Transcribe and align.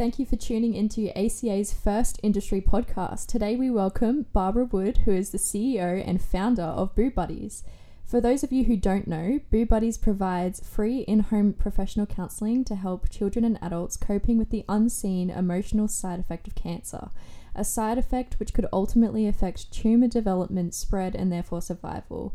Thank 0.00 0.18
you 0.18 0.24
for 0.24 0.36
tuning 0.36 0.72
into 0.72 1.10
ACA's 1.14 1.74
first 1.74 2.18
industry 2.22 2.62
podcast. 2.62 3.26
Today 3.26 3.54
we 3.54 3.68
welcome 3.68 4.24
Barbara 4.32 4.64
Wood, 4.64 5.02
who 5.04 5.12
is 5.12 5.28
the 5.28 5.36
CEO 5.36 6.02
and 6.08 6.22
founder 6.22 6.62
of 6.62 6.94
Boob 6.94 7.14
Buddies. 7.14 7.64
For 8.06 8.18
those 8.18 8.42
of 8.42 8.50
you 8.50 8.64
who 8.64 8.78
don't 8.78 9.06
know, 9.06 9.40
Boob 9.50 9.68
Buddies 9.68 9.98
provides 9.98 10.66
free 10.66 11.00
in 11.00 11.20
home 11.20 11.52
professional 11.52 12.06
counselling 12.06 12.64
to 12.64 12.76
help 12.76 13.10
children 13.10 13.44
and 13.44 13.58
adults 13.60 13.98
coping 13.98 14.38
with 14.38 14.48
the 14.48 14.64
unseen 14.70 15.28
emotional 15.28 15.86
side 15.86 16.18
effect 16.18 16.46
of 16.46 16.54
cancer, 16.54 17.10
a 17.54 17.62
side 17.62 17.98
effect 17.98 18.36
which 18.40 18.54
could 18.54 18.68
ultimately 18.72 19.28
affect 19.28 19.70
tumour 19.70 20.08
development, 20.08 20.72
spread, 20.72 21.14
and 21.14 21.30
therefore 21.30 21.60
survival. 21.60 22.34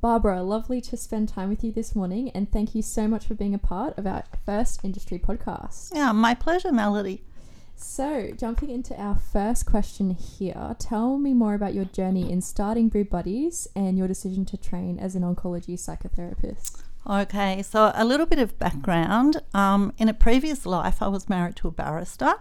Barbara, 0.00 0.42
lovely 0.42 0.80
to 0.80 0.96
spend 0.96 1.28
time 1.28 1.50
with 1.50 1.62
you 1.62 1.72
this 1.72 1.94
morning, 1.94 2.30
and 2.30 2.50
thank 2.50 2.74
you 2.74 2.80
so 2.80 3.06
much 3.06 3.26
for 3.26 3.34
being 3.34 3.54
a 3.54 3.58
part 3.58 3.98
of 3.98 4.06
our 4.06 4.24
first 4.46 4.82
industry 4.82 5.18
podcast. 5.18 5.94
Yeah, 5.94 6.12
my 6.12 6.32
pleasure, 6.32 6.72
Melody. 6.72 7.22
So, 7.76 8.30
jumping 8.34 8.70
into 8.70 8.98
our 8.98 9.14
first 9.14 9.66
question 9.66 10.12
here, 10.12 10.74
tell 10.78 11.18
me 11.18 11.34
more 11.34 11.52
about 11.52 11.74
your 11.74 11.84
journey 11.84 12.32
in 12.32 12.40
starting 12.40 12.88
Boob 12.88 13.10
Buddies 13.10 13.68
and 13.76 13.98
your 13.98 14.08
decision 14.08 14.46
to 14.46 14.56
train 14.56 14.98
as 14.98 15.14
an 15.16 15.22
oncology 15.22 15.74
psychotherapist. 15.74 16.82
Okay, 17.06 17.60
so 17.60 17.92
a 17.94 18.04
little 18.06 18.26
bit 18.26 18.38
of 18.38 18.58
background. 18.58 19.42
Um, 19.52 19.92
in 19.98 20.08
a 20.08 20.14
previous 20.14 20.64
life, 20.64 21.02
I 21.02 21.08
was 21.08 21.28
married 21.28 21.56
to 21.56 21.68
a 21.68 21.72
barrister, 21.72 22.36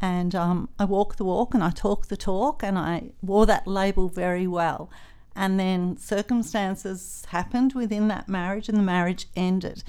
and 0.00 0.34
um, 0.34 0.70
I 0.78 0.86
walk 0.86 1.16
the 1.16 1.24
walk 1.24 1.52
and 1.52 1.62
I 1.62 1.68
talk 1.68 2.06
the 2.06 2.16
talk, 2.16 2.62
and 2.62 2.78
I 2.78 3.10
wore 3.20 3.44
that 3.44 3.66
label 3.66 4.08
very 4.08 4.46
well. 4.46 4.88
And 5.36 5.58
then 5.58 5.96
circumstances 5.96 7.24
happened 7.28 7.72
within 7.72 8.08
that 8.08 8.28
marriage, 8.28 8.68
and 8.68 8.78
the 8.78 8.82
marriage 8.82 9.26
ended. 9.34 9.82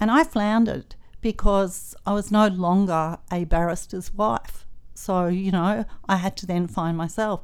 And 0.00 0.10
I 0.10 0.24
floundered 0.24 0.94
because 1.20 1.94
I 2.06 2.12
was 2.12 2.30
no 2.30 2.46
longer 2.48 3.18
a 3.32 3.44
barrister's 3.44 4.14
wife. 4.14 4.66
So, 4.94 5.26
you 5.26 5.50
know, 5.50 5.84
I 6.08 6.16
had 6.16 6.36
to 6.38 6.46
then 6.46 6.66
find 6.66 6.96
myself. 6.96 7.42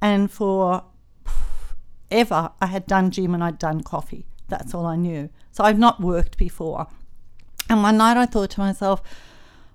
And 0.00 0.30
for 0.30 0.84
ever, 2.10 2.52
I 2.60 2.66
had 2.66 2.86
done 2.86 3.10
gym 3.10 3.34
and 3.34 3.42
I'd 3.42 3.58
done 3.58 3.82
coffee. 3.82 4.26
That's 4.48 4.74
all 4.74 4.86
I 4.86 4.96
knew. 4.96 5.30
So 5.52 5.64
I've 5.64 5.78
not 5.78 6.00
worked 6.00 6.38
before. 6.38 6.86
And 7.68 7.82
one 7.82 7.96
night 7.96 8.16
I 8.16 8.26
thought 8.26 8.50
to 8.50 8.60
myself, 8.60 9.02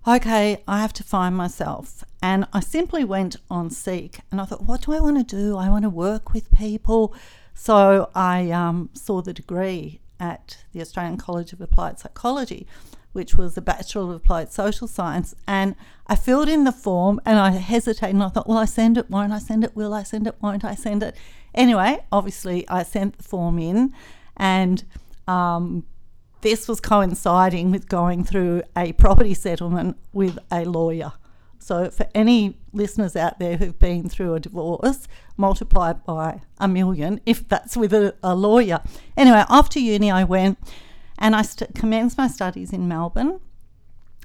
okay, 0.07 0.63
I 0.67 0.81
have 0.81 0.93
to 0.93 1.03
find 1.03 1.35
myself. 1.35 2.03
And 2.21 2.45
I 2.53 2.59
simply 2.59 3.03
went 3.03 3.35
on 3.49 3.69
Seek 3.69 4.19
and 4.31 4.41
I 4.41 4.45
thought, 4.45 4.63
what 4.63 4.81
do 4.81 4.93
I 4.93 4.99
want 4.99 5.17
to 5.17 5.35
do? 5.35 5.57
I 5.57 5.69
want 5.69 5.83
to 5.83 5.89
work 5.89 6.33
with 6.33 6.51
people. 6.51 7.13
So 7.53 8.09
I 8.15 8.51
um, 8.51 8.89
saw 8.93 9.21
the 9.21 9.33
degree 9.33 10.01
at 10.19 10.63
the 10.73 10.81
Australian 10.81 11.17
College 11.17 11.53
of 11.53 11.61
Applied 11.61 11.99
Psychology 11.99 12.67
which 13.11 13.35
was 13.35 13.57
a 13.57 13.61
Bachelor 13.61 14.03
of 14.03 14.09
Applied 14.11 14.51
Social 14.51 14.87
Science. 14.87 15.35
And 15.47 15.75
I 16.07 16.15
filled 16.15 16.49
in 16.49 16.63
the 16.63 16.71
form 16.71 17.19
and 17.25 17.39
I 17.39 17.51
hesitated 17.51 18.15
and 18.15 18.23
I 18.23 18.29
thought, 18.29 18.47
will 18.47 18.57
I 18.57 18.65
send 18.65 18.97
it? 18.97 19.09
Won't 19.09 19.33
I 19.33 19.39
send 19.39 19.63
it? 19.63 19.75
Will 19.75 19.93
I 19.93 20.03
send 20.03 20.27
it? 20.27 20.35
Won't 20.41 20.63
I 20.63 20.75
send 20.75 21.03
it? 21.03 21.15
Anyway, 21.53 21.99
obviously, 22.11 22.67
I 22.69 22.83
sent 22.83 23.17
the 23.17 23.23
form 23.23 23.57
in 23.57 23.93
and 24.37 24.83
um, 25.27 25.85
this 26.41 26.67
was 26.67 26.79
coinciding 26.79 27.71
with 27.71 27.89
going 27.89 28.23
through 28.23 28.63
a 28.75 28.93
property 28.93 29.33
settlement 29.33 29.97
with 30.13 30.39
a 30.51 30.65
lawyer. 30.65 31.13
So, 31.59 31.89
for 31.89 32.07
any 32.15 32.57
listeners 32.71 33.15
out 33.15 33.37
there 33.39 33.57
who've 33.57 33.77
been 33.77 34.07
through 34.07 34.33
a 34.33 34.39
divorce, 34.39 35.07
multiply 35.35 35.93
by 35.93 36.41
a 36.57 36.67
million 36.67 37.19
if 37.25 37.47
that's 37.47 37.75
with 37.75 37.93
a, 37.93 38.15
a 38.23 38.33
lawyer. 38.33 38.81
Anyway, 39.17 39.43
after 39.49 39.79
uni, 39.79 40.09
I 40.09 40.23
went 40.23 40.57
and 41.17 41.35
I 41.35 41.41
st- 41.41 41.75
commenced 41.75 42.17
my 42.17 42.27
studies 42.27 42.71
in 42.71 42.87
Melbourne. 42.87 43.41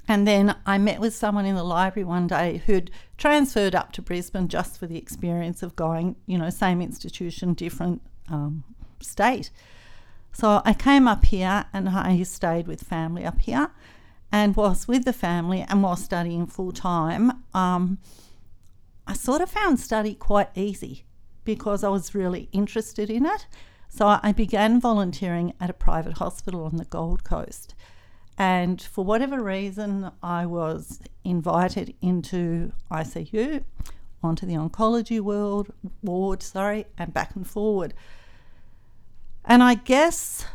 And 0.07 0.27
then 0.27 0.55
I 0.65 0.77
met 0.77 0.99
with 0.99 1.15
someone 1.15 1.45
in 1.45 1.55
the 1.55 1.63
library 1.63 2.05
one 2.05 2.27
day 2.27 2.61
who'd 2.65 2.91
transferred 3.17 3.73
up 3.73 3.91
to 3.93 4.01
Brisbane 4.01 4.47
just 4.47 4.77
for 4.77 4.85
the 4.85 4.97
experience 4.97 5.63
of 5.63 5.75
going, 5.75 6.15
you 6.27 6.37
know, 6.37 6.49
same 6.49 6.81
institution, 6.81 7.53
different 7.53 8.01
um, 8.29 8.63
state. 9.01 9.49
So 10.35 10.61
I 10.65 10.73
came 10.73 11.07
up 11.07 11.23
here 11.23 11.65
and 11.71 11.87
I 11.87 12.21
stayed 12.23 12.67
with 12.67 12.83
family 12.83 13.23
up 13.23 13.39
here 13.39 13.71
and 14.33 14.53
was 14.53 14.85
with 14.85 15.05
the 15.05 15.13
family 15.13 15.65
and 15.69 15.81
was 15.81 16.03
studying 16.03 16.45
full 16.45 16.73
time. 16.73 17.31
Um, 17.53 17.99
I 19.07 19.13
sort 19.13 19.39
of 19.39 19.49
found 19.49 19.79
study 19.79 20.13
quite 20.13 20.49
easy 20.53 21.05
because 21.45 21.85
I 21.85 21.87
was 21.87 22.13
really 22.13 22.49
interested 22.51 23.09
in 23.09 23.25
it. 23.25 23.47
So 23.87 24.19
I 24.21 24.33
began 24.33 24.81
volunteering 24.81 25.53
at 25.61 25.69
a 25.69 25.73
private 25.73 26.17
hospital 26.17 26.65
on 26.65 26.75
the 26.75 26.83
Gold 26.83 27.23
Coast. 27.23 27.73
And 28.37 28.81
for 28.81 29.05
whatever 29.05 29.41
reason, 29.41 30.11
I 30.21 30.45
was 30.47 30.99
invited 31.23 31.95
into 32.01 32.73
ICU, 32.91 33.63
onto 34.21 34.45
the 34.45 34.55
oncology 34.55 35.21
world, 35.21 35.71
ward, 36.03 36.43
sorry, 36.43 36.87
and 36.97 37.13
back 37.13 37.37
and 37.37 37.47
forward. 37.47 37.93
And 39.47 39.61
I 39.61 39.75
guess 39.75 40.45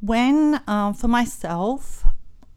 when, 0.00 0.62
um, 0.66 0.94
for 0.94 1.08
myself, 1.08 2.04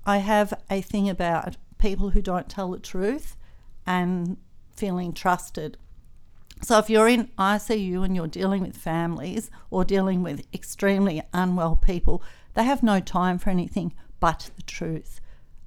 I 0.05 0.17
have 0.17 0.53
a 0.69 0.81
thing 0.81 1.09
about 1.09 1.57
people 1.77 2.11
who 2.11 2.21
don't 2.21 2.49
tell 2.49 2.71
the 2.71 2.79
truth 2.79 3.35
and 3.85 4.37
feeling 4.73 5.11
trusted. 5.11 5.77
So, 6.61 6.77
if 6.77 6.89
you're 6.89 7.09
in 7.09 7.27
ICU 7.37 8.05
and 8.05 8.15
you're 8.15 8.27
dealing 8.27 8.61
with 8.61 8.77
families 8.77 9.51
or 9.69 9.83
dealing 9.83 10.23
with 10.23 10.47
extremely 10.53 11.21
unwell 11.33 11.75
people, 11.75 12.23
they 12.53 12.63
have 12.63 12.81
no 12.81 13.01
time 13.01 13.37
for 13.37 13.49
anything 13.49 13.93
but 14.21 14.49
the 14.55 14.61
truth. 14.61 15.19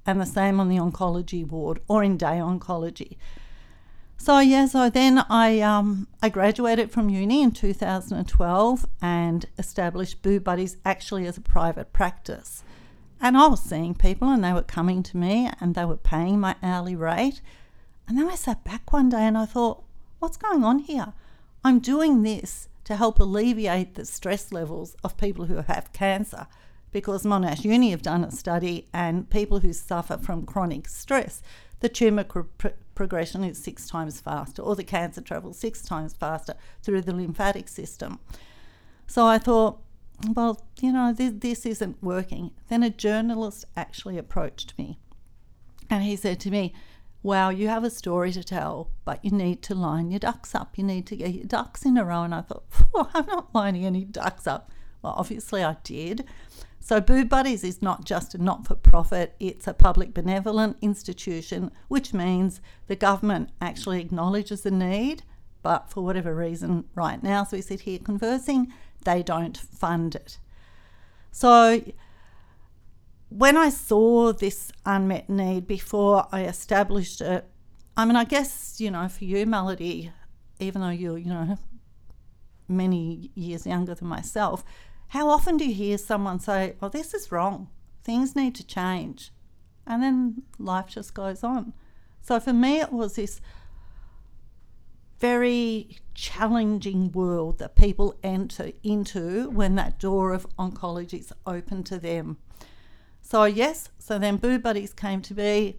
And 0.07 0.19
the 0.19 0.25
same 0.25 0.59
on 0.59 0.69
the 0.69 0.77
oncology 0.77 1.47
ward 1.47 1.81
or 1.87 2.03
in 2.03 2.17
day 2.17 2.39
oncology. 2.39 3.17
So 4.17 4.39
yeah, 4.39 4.65
so 4.65 4.89
then 4.89 5.19
I 5.29 5.61
um, 5.61 6.07
I 6.21 6.29
graduated 6.29 6.91
from 6.91 7.09
uni 7.09 7.41
in 7.41 7.51
2012 7.51 8.85
and 9.01 9.45
established 9.57 10.21
Boob 10.21 10.43
Buddies 10.43 10.77
actually 10.83 11.25
as 11.27 11.37
a 11.37 11.41
private 11.41 11.93
practice. 11.93 12.63
And 13.21 13.37
I 13.37 13.47
was 13.47 13.61
seeing 13.61 13.95
people 13.95 14.29
and 14.29 14.43
they 14.43 14.53
were 14.53 14.61
coming 14.61 15.01
to 15.03 15.17
me 15.17 15.49
and 15.59 15.73
they 15.73 15.85
were 15.85 15.97
paying 15.97 16.39
my 16.39 16.55
hourly 16.61 16.95
rate. 16.95 17.41
And 18.07 18.17
then 18.17 18.27
I 18.29 18.35
sat 18.35 18.63
back 18.63 18.91
one 18.91 19.09
day 19.09 19.21
and 19.23 19.37
I 19.37 19.45
thought, 19.45 19.83
what's 20.19 20.37
going 20.37 20.63
on 20.63 20.79
here? 20.79 21.13
I'm 21.63 21.79
doing 21.79 22.23
this 22.23 22.69
to 22.85 22.95
help 22.95 23.19
alleviate 23.19 23.95
the 23.95 24.05
stress 24.05 24.51
levels 24.51 24.95
of 25.03 25.17
people 25.17 25.45
who 25.45 25.57
have 25.57 25.91
cancer 25.93 26.47
because 26.91 27.23
Monash 27.23 27.65
Uni 27.65 27.91
have 27.91 28.01
done 28.01 28.23
a 28.23 28.31
study 28.31 28.87
and 28.93 29.29
people 29.29 29.59
who 29.59 29.73
suffer 29.73 30.17
from 30.17 30.45
chronic 30.45 30.87
stress, 30.87 31.41
the 31.79 31.89
tumour 31.89 32.23
pr- 32.23 32.67
progression 32.95 33.43
is 33.43 33.57
six 33.57 33.87
times 33.87 34.19
faster 34.19 34.61
or 34.61 34.75
the 34.75 34.83
cancer 34.83 35.21
travels 35.21 35.59
six 35.59 35.81
times 35.81 36.13
faster 36.13 36.55
through 36.81 37.01
the 37.01 37.13
lymphatic 37.13 37.67
system. 37.67 38.19
So 39.05 39.25
I 39.25 39.37
thought, 39.37 39.79
well, 40.33 40.65
you 40.81 40.91
know, 40.91 41.13
this, 41.13 41.33
this 41.35 41.65
isn't 41.65 42.01
working. 42.01 42.51
Then 42.69 42.83
a 42.83 42.89
journalist 42.89 43.65
actually 43.75 44.17
approached 44.17 44.73
me 44.77 44.97
and 45.89 46.03
he 46.03 46.15
said 46.15 46.39
to 46.41 46.51
me, 46.51 46.73
wow, 47.23 47.49
you 47.49 47.67
have 47.67 47.83
a 47.83 47.89
story 47.89 48.31
to 48.31 48.43
tell, 48.43 48.89
but 49.05 49.23
you 49.23 49.31
need 49.31 49.61
to 49.63 49.75
line 49.75 50.11
your 50.11 50.19
ducks 50.19 50.55
up. 50.55 50.77
You 50.77 50.83
need 50.83 51.05
to 51.07 51.15
get 51.15 51.33
your 51.33 51.45
ducks 51.45 51.85
in 51.85 51.97
a 51.97 52.05
row. 52.05 52.23
And 52.23 52.33
I 52.33 52.41
thought, 52.41 52.63
I'm 53.13 53.25
not 53.25 53.53
lining 53.53 53.85
any 53.85 54.05
ducks 54.05 54.47
up. 54.47 54.71
Well, 55.01 55.13
obviously 55.17 55.63
I 55.63 55.77
did. 55.83 56.25
So, 56.79 57.01
Boob 57.01 57.27
Buddies 57.27 57.63
is 57.63 57.81
not 57.81 58.05
just 58.05 58.33
a 58.33 58.37
not 58.37 58.65
for 58.65 58.75
profit, 58.75 59.35
it's 59.39 59.67
a 59.67 59.73
public 59.73 60.13
benevolent 60.13 60.77
institution, 60.81 61.71
which 61.89 62.13
means 62.13 62.61
the 62.87 62.95
government 62.95 63.49
actually 63.59 63.99
acknowledges 63.99 64.61
the 64.61 64.71
need, 64.71 65.23
but 65.63 65.89
for 65.89 66.03
whatever 66.03 66.33
reason, 66.33 66.85
right 66.95 67.21
now, 67.21 67.41
as 67.41 67.51
we 67.51 67.61
sit 67.61 67.81
here 67.81 67.99
conversing, 67.99 68.71
they 69.03 69.21
don't 69.21 69.57
fund 69.57 70.15
it. 70.15 70.39
So, 71.31 71.81
when 73.29 73.57
I 73.57 73.69
saw 73.69 74.31
this 74.31 74.71
unmet 74.85 75.29
need 75.29 75.67
before 75.67 76.27
I 76.31 76.45
established 76.45 77.19
it, 77.21 77.45
I 77.97 78.05
mean, 78.05 78.15
I 78.15 78.23
guess, 78.23 78.79
you 78.79 78.91
know, 78.91 79.07
for 79.09 79.25
you, 79.25 79.45
Melody, 79.45 80.11
even 80.59 80.81
though 80.81 80.89
you're, 80.89 81.17
you 81.17 81.29
know, 81.29 81.57
many 82.67 83.31
years 83.35 83.65
younger 83.65 83.95
than 83.95 84.07
myself, 84.07 84.63
how 85.09 85.29
often 85.29 85.57
do 85.57 85.65
you 85.65 85.73
hear 85.73 85.97
someone 85.97 86.39
say, 86.39 86.75
Well, 86.79 86.89
this 86.89 87.13
is 87.13 87.31
wrong, 87.31 87.69
things 88.03 88.35
need 88.35 88.55
to 88.55 88.65
change? 88.65 89.31
And 89.85 90.03
then 90.03 90.43
life 90.59 90.87
just 90.87 91.13
goes 91.13 91.43
on. 91.43 91.73
So 92.21 92.39
for 92.39 92.53
me, 92.53 92.81
it 92.81 92.91
was 92.91 93.15
this 93.15 93.39
very 95.19 95.97
challenging 96.13 97.11
world 97.11 97.57
that 97.59 97.75
people 97.75 98.15
enter 98.21 98.71
into 98.83 99.49
when 99.49 99.75
that 99.75 99.97
door 99.97 100.33
of 100.33 100.45
oncology 100.57 101.19
is 101.19 101.33
open 101.45 101.83
to 101.83 101.97
them. 101.97 102.37
So, 103.21 103.45
yes, 103.45 103.89
so 103.97 104.19
then 104.19 104.37
Boob 104.37 104.63
Buddies 104.63 104.93
came 104.93 105.21
to 105.23 105.33
be, 105.33 105.77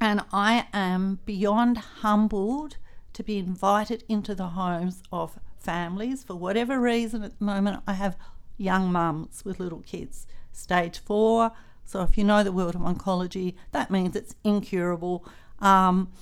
and 0.00 0.22
I 0.32 0.66
am 0.72 1.20
beyond 1.24 1.78
humbled 1.78 2.76
to 3.14 3.22
be 3.22 3.38
invited 3.38 4.04
into 4.08 4.34
the 4.34 4.48
homes 4.48 5.02
of 5.12 5.38
families. 5.62 6.22
For 6.24 6.34
whatever 6.34 6.80
reason, 6.80 7.22
at 7.22 7.38
the 7.38 7.44
moment, 7.44 7.82
I 7.86 7.94
have 7.94 8.16
young 8.56 8.92
mums 8.92 9.44
with 9.44 9.60
little 9.60 9.80
kids, 9.80 10.26
stage 10.52 10.98
four. 10.98 11.52
So, 11.84 12.02
if 12.02 12.16
you 12.16 12.24
know 12.24 12.42
the 12.42 12.52
world 12.52 12.74
of 12.74 12.82
oncology, 12.82 13.54
that 13.72 13.90
means 13.90 14.14
it's 14.14 14.34
incurable. 14.44 15.24
Um, 15.60 16.12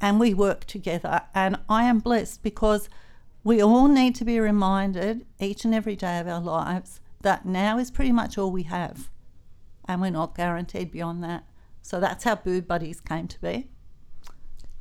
and 0.00 0.18
we 0.18 0.34
work 0.34 0.64
together. 0.64 1.22
And 1.34 1.58
I 1.68 1.84
am 1.84 2.00
blessed 2.00 2.42
because 2.42 2.88
we 3.44 3.62
all 3.62 3.88
need 3.88 4.14
to 4.16 4.24
be 4.24 4.38
reminded 4.38 5.24
each 5.40 5.64
and 5.64 5.74
every 5.74 5.96
day 5.96 6.18
of 6.18 6.28
our 6.28 6.40
lives 6.40 7.00
that 7.22 7.46
now 7.46 7.78
is 7.78 7.90
pretty 7.90 8.12
much 8.12 8.36
all 8.36 8.50
we 8.50 8.64
have. 8.64 9.08
And 9.86 10.00
we're 10.00 10.10
not 10.10 10.36
guaranteed 10.36 10.90
beyond 10.90 11.22
that. 11.24 11.44
So 11.82 11.98
that's 12.00 12.24
how 12.24 12.36
Boob 12.36 12.66
Buddies 12.66 13.00
came 13.00 13.26
to 13.28 13.40
be. 13.40 13.68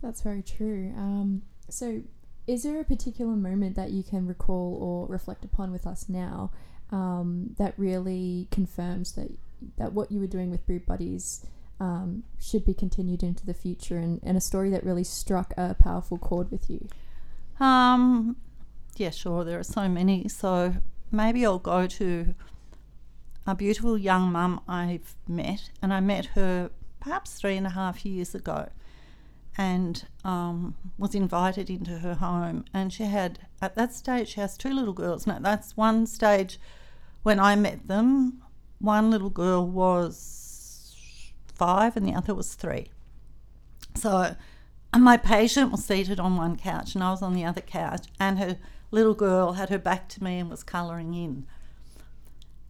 That's 0.01 0.21
very 0.21 0.43
true. 0.43 0.93
Um, 0.97 1.43
so, 1.69 2.01
is 2.47 2.63
there 2.63 2.79
a 2.79 2.83
particular 2.83 3.35
moment 3.35 3.75
that 3.75 3.91
you 3.91 4.03
can 4.03 4.27
recall 4.27 4.77
or 4.81 5.07
reflect 5.07 5.45
upon 5.45 5.71
with 5.71 5.85
us 5.85 6.09
now 6.09 6.51
um, 6.91 7.55
that 7.57 7.73
really 7.77 8.47
confirms 8.51 9.13
that 9.13 9.29
that 9.77 9.93
what 9.93 10.11
you 10.11 10.19
were 10.19 10.27
doing 10.27 10.49
with 10.49 10.65
Boob 10.65 10.85
Buddies 10.85 11.45
um, 11.79 12.23
should 12.39 12.65
be 12.65 12.73
continued 12.73 13.23
into 13.23 13.45
the 13.45 13.53
future, 13.53 13.97
and, 13.97 14.19
and 14.23 14.37
a 14.37 14.41
story 14.41 14.69
that 14.69 14.83
really 14.83 15.03
struck 15.03 15.53
a 15.57 15.75
powerful 15.75 16.17
chord 16.17 16.51
with 16.51 16.69
you? 16.69 16.87
Um, 17.59 18.37
yeah, 18.97 19.09
sure. 19.09 19.43
There 19.43 19.59
are 19.59 19.63
so 19.63 19.89
many. 19.89 20.27
So 20.27 20.75
maybe 21.11 21.45
I'll 21.45 21.59
go 21.59 21.87
to 21.87 22.35
a 23.47 23.55
beautiful 23.55 23.97
young 23.97 24.31
mum 24.31 24.61
I've 24.67 25.15
met, 25.27 25.71
and 25.81 25.91
I 25.93 25.99
met 25.99 26.27
her 26.27 26.69
perhaps 26.99 27.33
three 27.33 27.57
and 27.57 27.65
a 27.65 27.71
half 27.71 28.05
years 28.05 28.35
ago 28.35 28.69
and 29.57 30.05
um, 30.23 30.75
was 30.97 31.13
invited 31.13 31.69
into 31.69 31.99
her 31.99 32.15
home. 32.15 32.65
And 32.73 32.91
she 32.91 33.03
had, 33.03 33.39
at 33.61 33.75
that 33.75 33.93
stage, 33.93 34.29
she 34.29 34.41
has 34.41 34.57
two 34.57 34.73
little 34.73 34.93
girls. 34.93 35.27
Now, 35.27 35.39
that's 35.39 35.75
one 35.75 36.07
stage 36.07 36.59
when 37.23 37.39
I 37.39 37.55
met 37.55 37.87
them. 37.87 38.41
One 38.79 39.11
little 39.11 39.29
girl 39.29 39.67
was 39.67 41.33
five 41.53 41.95
and 41.95 42.05
the 42.05 42.13
other 42.13 42.33
was 42.33 42.55
three. 42.55 42.87
So, 43.95 44.35
my 44.97 45.17
patient 45.17 45.71
was 45.71 45.85
seated 45.85 46.19
on 46.19 46.35
one 46.37 46.57
couch 46.57 46.95
and 46.95 47.03
I 47.03 47.11
was 47.11 47.21
on 47.21 47.33
the 47.33 47.45
other 47.45 47.61
couch, 47.61 48.07
and 48.19 48.39
her 48.39 48.57
little 48.89 49.13
girl 49.13 49.53
had 49.53 49.69
her 49.69 49.77
back 49.77 50.09
to 50.09 50.23
me 50.23 50.39
and 50.39 50.49
was 50.49 50.63
colouring 50.63 51.13
in. 51.13 51.45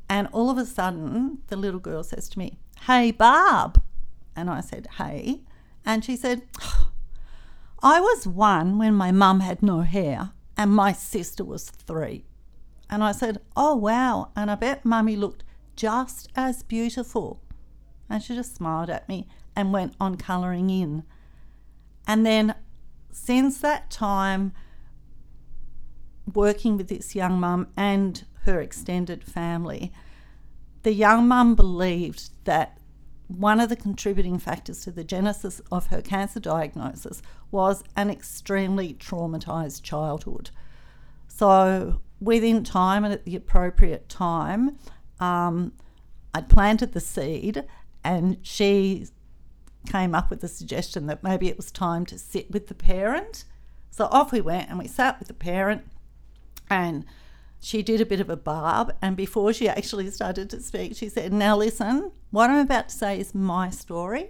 And 0.10 0.27
all 0.31 0.50
of 0.50 0.57
a 0.57 0.66
sudden, 0.66 1.39
the 1.48 1.56
little 1.56 1.80
girl 1.80 2.04
says 2.04 2.27
to 2.30 2.39
me, 2.39 2.57
Hey, 2.86 3.12
Barb. 3.12 3.81
And 4.36 4.50
I 4.50 4.62
said, 4.62 4.88
Hey. 4.98 5.42
And 5.86 6.06
she 6.06 6.16
said, 6.16 6.44
I 7.83 8.00
was 8.00 8.28
one 8.28 8.78
when 8.78 8.94
my 8.94 9.12
mum 9.12 9.39
had 9.39 9.63
no 9.63 9.81
hair 9.81 10.31
and 10.57 10.72
my 10.72 10.94
sister 10.94 11.44
was 11.44 11.69
three. 11.69 12.25
And 12.89 13.04
I 13.04 13.12
said, 13.13 13.39
Oh, 13.56 13.75
wow. 13.75 14.31
And 14.36 14.51
I 14.51 14.56
bet 14.56 14.86
mummy 14.86 15.16
looked 15.16 15.44
just 15.75 16.30
as 16.36 16.62
beautiful. 16.62 17.42
And 18.10 18.22
she 18.22 18.36
just 18.36 18.56
smiled 18.56 18.89
at 18.89 19.07
me 19.07 19.28
and 19.56 19.74
went 19.74 19.95
on 20.00 20.18
colouring 20.18 20.69
in. 20.69 21.04
And 22.06 22.25
then 22.25 22.56
since 23.12 23.60
that 23.60 23.89
time, 23.89 24.54
working 26.34 26.77
with 26.77 26.88
this 26.88 27.16
young 27.16 27.39
mum 27.39 27.68
and 27.75 28.24
her 28.44 28.62
extended 28.62 29.24
family, 29.24 29.92
the 30.84 30.94
young 30.94 31.27
mum 31.27 31.56
believed 31.56 32.31
that 32.45 32.77
one 33.38 33.60
of 33.60 33.69
the 33.69 33.75
contributing 33.75 34.38
factors 34.38 34.83
to 34.83 34.92
the 34.92 35.04
genesis 35.04 35.62
of 35.72 35.88
her 35.88 36.01
cancer 36.01 36.39
diagnosis 36.39 37.22
was 37.50 37.83
an 37.95 38.10
extremely 38.10 38.94
traumatized 38.94 39.83
childhood. 39.83 40.50
So, 41.28 42.01
within 42.19 42.63
time 42.63 43.04
and 43.04 43.13
at 43.13 43.25
the 43.25 43.36
appropriate 43.36 44.10
time, 44.10 44.78
um, 45.19 45.74
I 46.33 46.42
planted 46.42 46.94
the 46.94 47.00
seed, 47.00 47.66
and 48.04 48.38
she 48.42 49.07
came 49.88 50.13
up 50.13 50.30
with 50.30 50.42
the 50.42 50.48
suggestion 50.48 51.07
that 51.07 51.24
maybe 51.24 51.48
it 51.48 51.57
was 51.57 51.72
time 51.72 52.06
to 52.07 52.19
sit 52.19 52.51
with 52.51 52.68
the 52.68 52.75
parent. 52.75 53.45
So, 53.89 54.06
off 54.06 54.31
we 54.31 54.42
went 54.42 54.69
and 54.69 54.77
we 54.77 54.88
sat 54.88 55.19
with 55.19 55.27
the 55.27 55.34
parent, 55.34 55.84
and 56.69 57.06
she 57.63 57.84
did 57.84 58.02
a 58.02 58.08
bit 58.08 58.19
of 58.19 58.30
a 58.30 58.36
barb, 58.36 58.92
and 59.04 59.16
before 59.16 59.54
she 59.54 59.69
actually 59.69 60.10
started 60.10 60.50
to 60.50 60.60
speak, 60.60 60.96
she 60.96 61.08
said, 61.08 61.31
Now 61.31 61.56
listen, 61.56 62.12
what 62.31 62.50
I'm 62.50 62.58
about 62.58 62.90
to 62.90 62.96
say 62.96 63.19
is 63.19 63.36
my 63.36 63.69
story. 63.69 64.30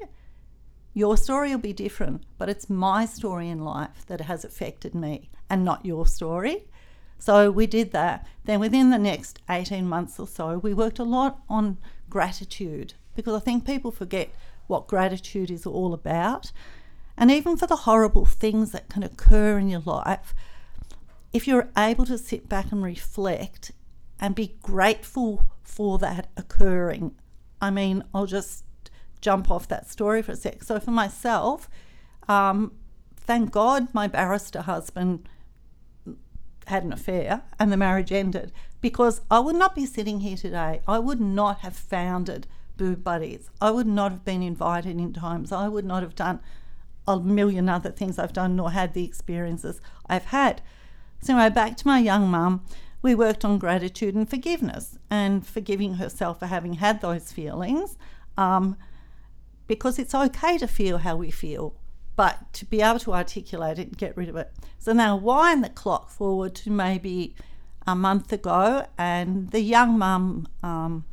Your 0.94 1.16
story 1.16 1.52
will 1.52 1.62
be 1.62 1.72
different, 1.72 2.24
but 2.38 2.50
it's 2.50 2.70
my 2.70 3.06
story 3.06 3.48
in 3.48 3.64
life 3.64 4.06
that 4.08 4.20
has 4.20 4.44
affected 4.44 4.94
me 4.94 5.30
and 5.50 5.64
not 5.64 5.86
your 5.86 6.06
story. 6.06 6.66
So 7.20 7.50
we 7.50 7.68
did 7.68 7.94
that. 7.94 8.28
Then 8.44 8.60
within 8.60 8.90
the 8.90 9.00
next 9.00 9.40
18 9.50 9.88
months 9.88 10.20
or 10.20 10.28
so, 10.28 10.58
we 10.58 10.74
worked 10.74 11.00
a 11.00 11.06
lot 11.06 11.40
on 11.48 11.78
gratitude 12.10 12.96
because 13.16 13.34
I 13.34 13.40
think 13.40 13.66
people 13.66 13.92
forget 13.92 14.30
what 14.68 14.88
gratitude 14.88 15.50
is 15.50 15.66
all 15.66 15.94
about. 15.94 16.52
And 17.16 17.32
even 17.32 17.56
for 17.56 17.68
the 17.68 17.76
horrible 17.88 18.26
things 18.26 18.72
that 18.72 18.90
can 18.90 19.04
occur 19.04 19.58
in 19.58 19.70
your 19.70 19.84
life, 19.86 20.34
if 21.34 21.48
you're 21.48 21.70
able 21.78 22.06
to 22.06 22.18
sit 22.18 22.50
back 22.50 22.72
and 22.72 22.84
reflect 22.84 23.72
and 24.20 24.36
be 24.36 24.56
grateful 24.62 25.48
for 25.64 25.98
that 26.00 26.30
occurring, 26.38 27.16
I 27.62 27.72
mean, 27.72 28.04
I'll 28.14 28.26
just 28.26 28.66
jump 29.22 29.50
off 29.50 29.68
that 29.68 29.90
story 29.90 30.22
for 30.22 30.34
a 30.34 30.36
sec. 30.36 30.64
So, 30.64 30.80
for 30.80 30.92
myself, 30.92 31.70
um, 32.28 32.74
thank 33.16 33.52
God 33.52 33.94
my 33.94 34.08
barrister 34.08 34.62
husband 34.62 35.28
had 36.68 36.84
an 36.84 36.94
affair 36.94 37.44
and 37.60 37.72
the 37.72 37.78
marriage 37.78 38.12
ended 38.12 38.52
because 38.82 39.22
I 39.30 39.40
would 39.40 39.56
not 39.56 39.76
be 39.76 39.86
sitting 39.86 40.22
here 40.22 40.38
today. 40.38 40.82
I 40.88 41.00
would 41.00 41.22
not 41.22 41.60
have 41.60 41.76
founded 41.76 42.48
Boob 42.78 43.04
Buddies. 43.04 43.50
I 43.60 43.72
would 43.72 43.88
not 43.88 44.12
have 44.12 44.26
been 44.26 44.42
invited 44.42 44.98
in 45.00 45.14
times. 45.14 45.52
I 45.52 45.68
would 45.68 45.86
not 45.86 46.02
have 46.02 46.16
done 46.16 46.40
a 47.08 47.20
million 47.20 47.70
other 47.70 47.92
things 47.92 48.18
I've 48.18 48.34
done 48.34 48.56
nor 48.56 48.72
had 48.72 48.94
the 48.94 49.06
experiences 49.06 49.82
I've 50.08 50.26
had. 50.26 50.62
So, 51.22 51.34
anyway, 51.34 51.50
back 51.50 51.78
to 51.78 51.88
my 51.88 52.00
young 52.00 52.30
mum, 52.30 52.66
we 53.02 53.14
worked 53.14 53.46
on 53.46 53.60
gratitude 53.60 54.16
and 54.16 54.30
forgiveness 54.30 54.98
and 55.10 55.46
forgiving 55.46 55.96
herself 55.96 56.40
for 56.40 56.48
having 56.48 56.76
had 56.76 57.02
those 57.02 57.32
feelings 57.32 57.98
um, 58.38 58.76
because 59.68 60.00
it's 60.00 60.16
okay 60.16 60.58
to 60.58 60.68
feel 60.68 61.00
how 61.00 61.16
we 61.16 61.30
feel, 61.30 61.76
but 62.16 62.52
to 62.54 62.66
be 62.66 62.82
able 62.82 63.00
to 63.00 63.14
articulate 63.14 63.78
it 63.78 63.88
and 63.90 63.98
get 63.98 64.18
rid 64.18 64.30
of 64.30 64.36
it. 64.36 64.52
So, 64.80 64.94
now 64.94 65.16
wind 65.16 65.64
the 65.64 65.70
clock 65.70 66.10
forward 66.10 66.56
to 66.56 66.72
maybe 66.72 67.36
a 67.86 67.96
month 67.96 68.34
ago, 68.34 68.88
and 68.98 69.52
the 69.52 69.62
young 69.62 69.98
mum 69.98 70.48
um, 70.64 71.06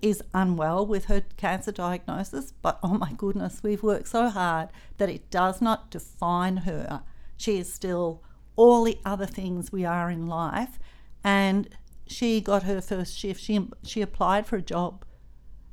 is 0.00 0.22
unwell 0.32 0.86
with 0.86 1.06
her 1.06 1.22
cancer 1.36 1.72
diagnosis, 1.72 2.52
but 2.62 2.78
oh 2.82 2.94
my 2.98 3.12
goodness, 3.16 3.62
we've 3.62 3.82
worked 3.82 4.08
so 4.08 4.28
hard 4.28 4.68
that 4.98 5.08
it 5.08 5.30
does 5.30 5.60
not 5.60 5.90
define 5.90 6.58
her. 6.58 7.02
She 7.36 7.58
is 7.58 7.72
still 7.72 8.22
all 8.56 8.84
the 8.84 8.98
other 9.04 9.26
things 9.26 9.72
we 9.72 9.84
are 9.84 10.10
in 10.10 10.26
life. 10.26 10.78
And 11.22 11.68
she 12.06 12.40
got 12.40 12.64
her 12.64 12.80
first 12.80 13.16
shift. 13.16 13.40
She 13.40 13.68
she 13.82 14.02
applied 14.02 14.46
for 14.46 14.56
a 14.56 14.62
job, 14.62 15.04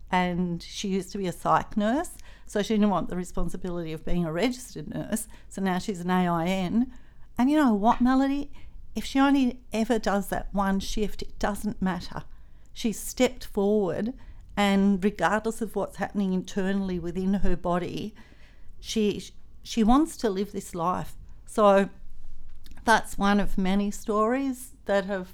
and 0.10 0.62
she 0.64 0.88
used 0.88 1.12
to 1.12 1.18
be 1.18 1.28
a 1.28 1.32
psych 1.32 1.76
nurse, 1.76 2.12
so 2.46 2.62
she 2.62 2.76
didn't 2.76 2.90
want 2.90 3.10
the 3.10 3.16
responsibility 3.16 3.94
of 3.94 4.06
being 4.06 4.26
a 4.26 4.32
registered 4.32 4.88
nurse. 4.94 5.28
So 5.50 5.62
now 5.62 5.78
she's 5.80 6.00
an 6.00 6.10
AIN. 6.10 6.92
And 7.38 7.50
you 7.50 7.58
know 7.58 7.74
what, 7.74 8.02
Melody? 8.02 8.52
If 8.96 9.06
she 9.06 9.20
only 9.20 9.62
ever 9.72 10.00
does 10.00 10.28
that 10.28 10.54
one 10.54 10.80
shift, 10.80 11.22
it 11.22 11.40
doesn't 11.40 11.82
matter. 11.82 12.24
She 12.74 12.92
stepped 12.92 13.46
forward, 13.46 14.14
and 14.56 15.04
regardless 15.04 15.62
of 15.62 15.76
what's 15.76 15.98
happening 15.98 16.34
internally 16.34 17.00
within 17.00 17.36
her 17.36 17.56
body, 17.56 18.14
she 18.80 19.24
she 19.64 19.84
wants 19.84 20.18
to 20.18 20.30
live 20.30 20.52
this 20.52 20.74
life. 20.74 21.16
So 21.46 21.90
that's 22.84 23.18
one 23.18 23.40
of 23.40 23.58
many 23.58 23.92
stories 23.92 24.72
that 24.86 25.06
have, 25.06 25.34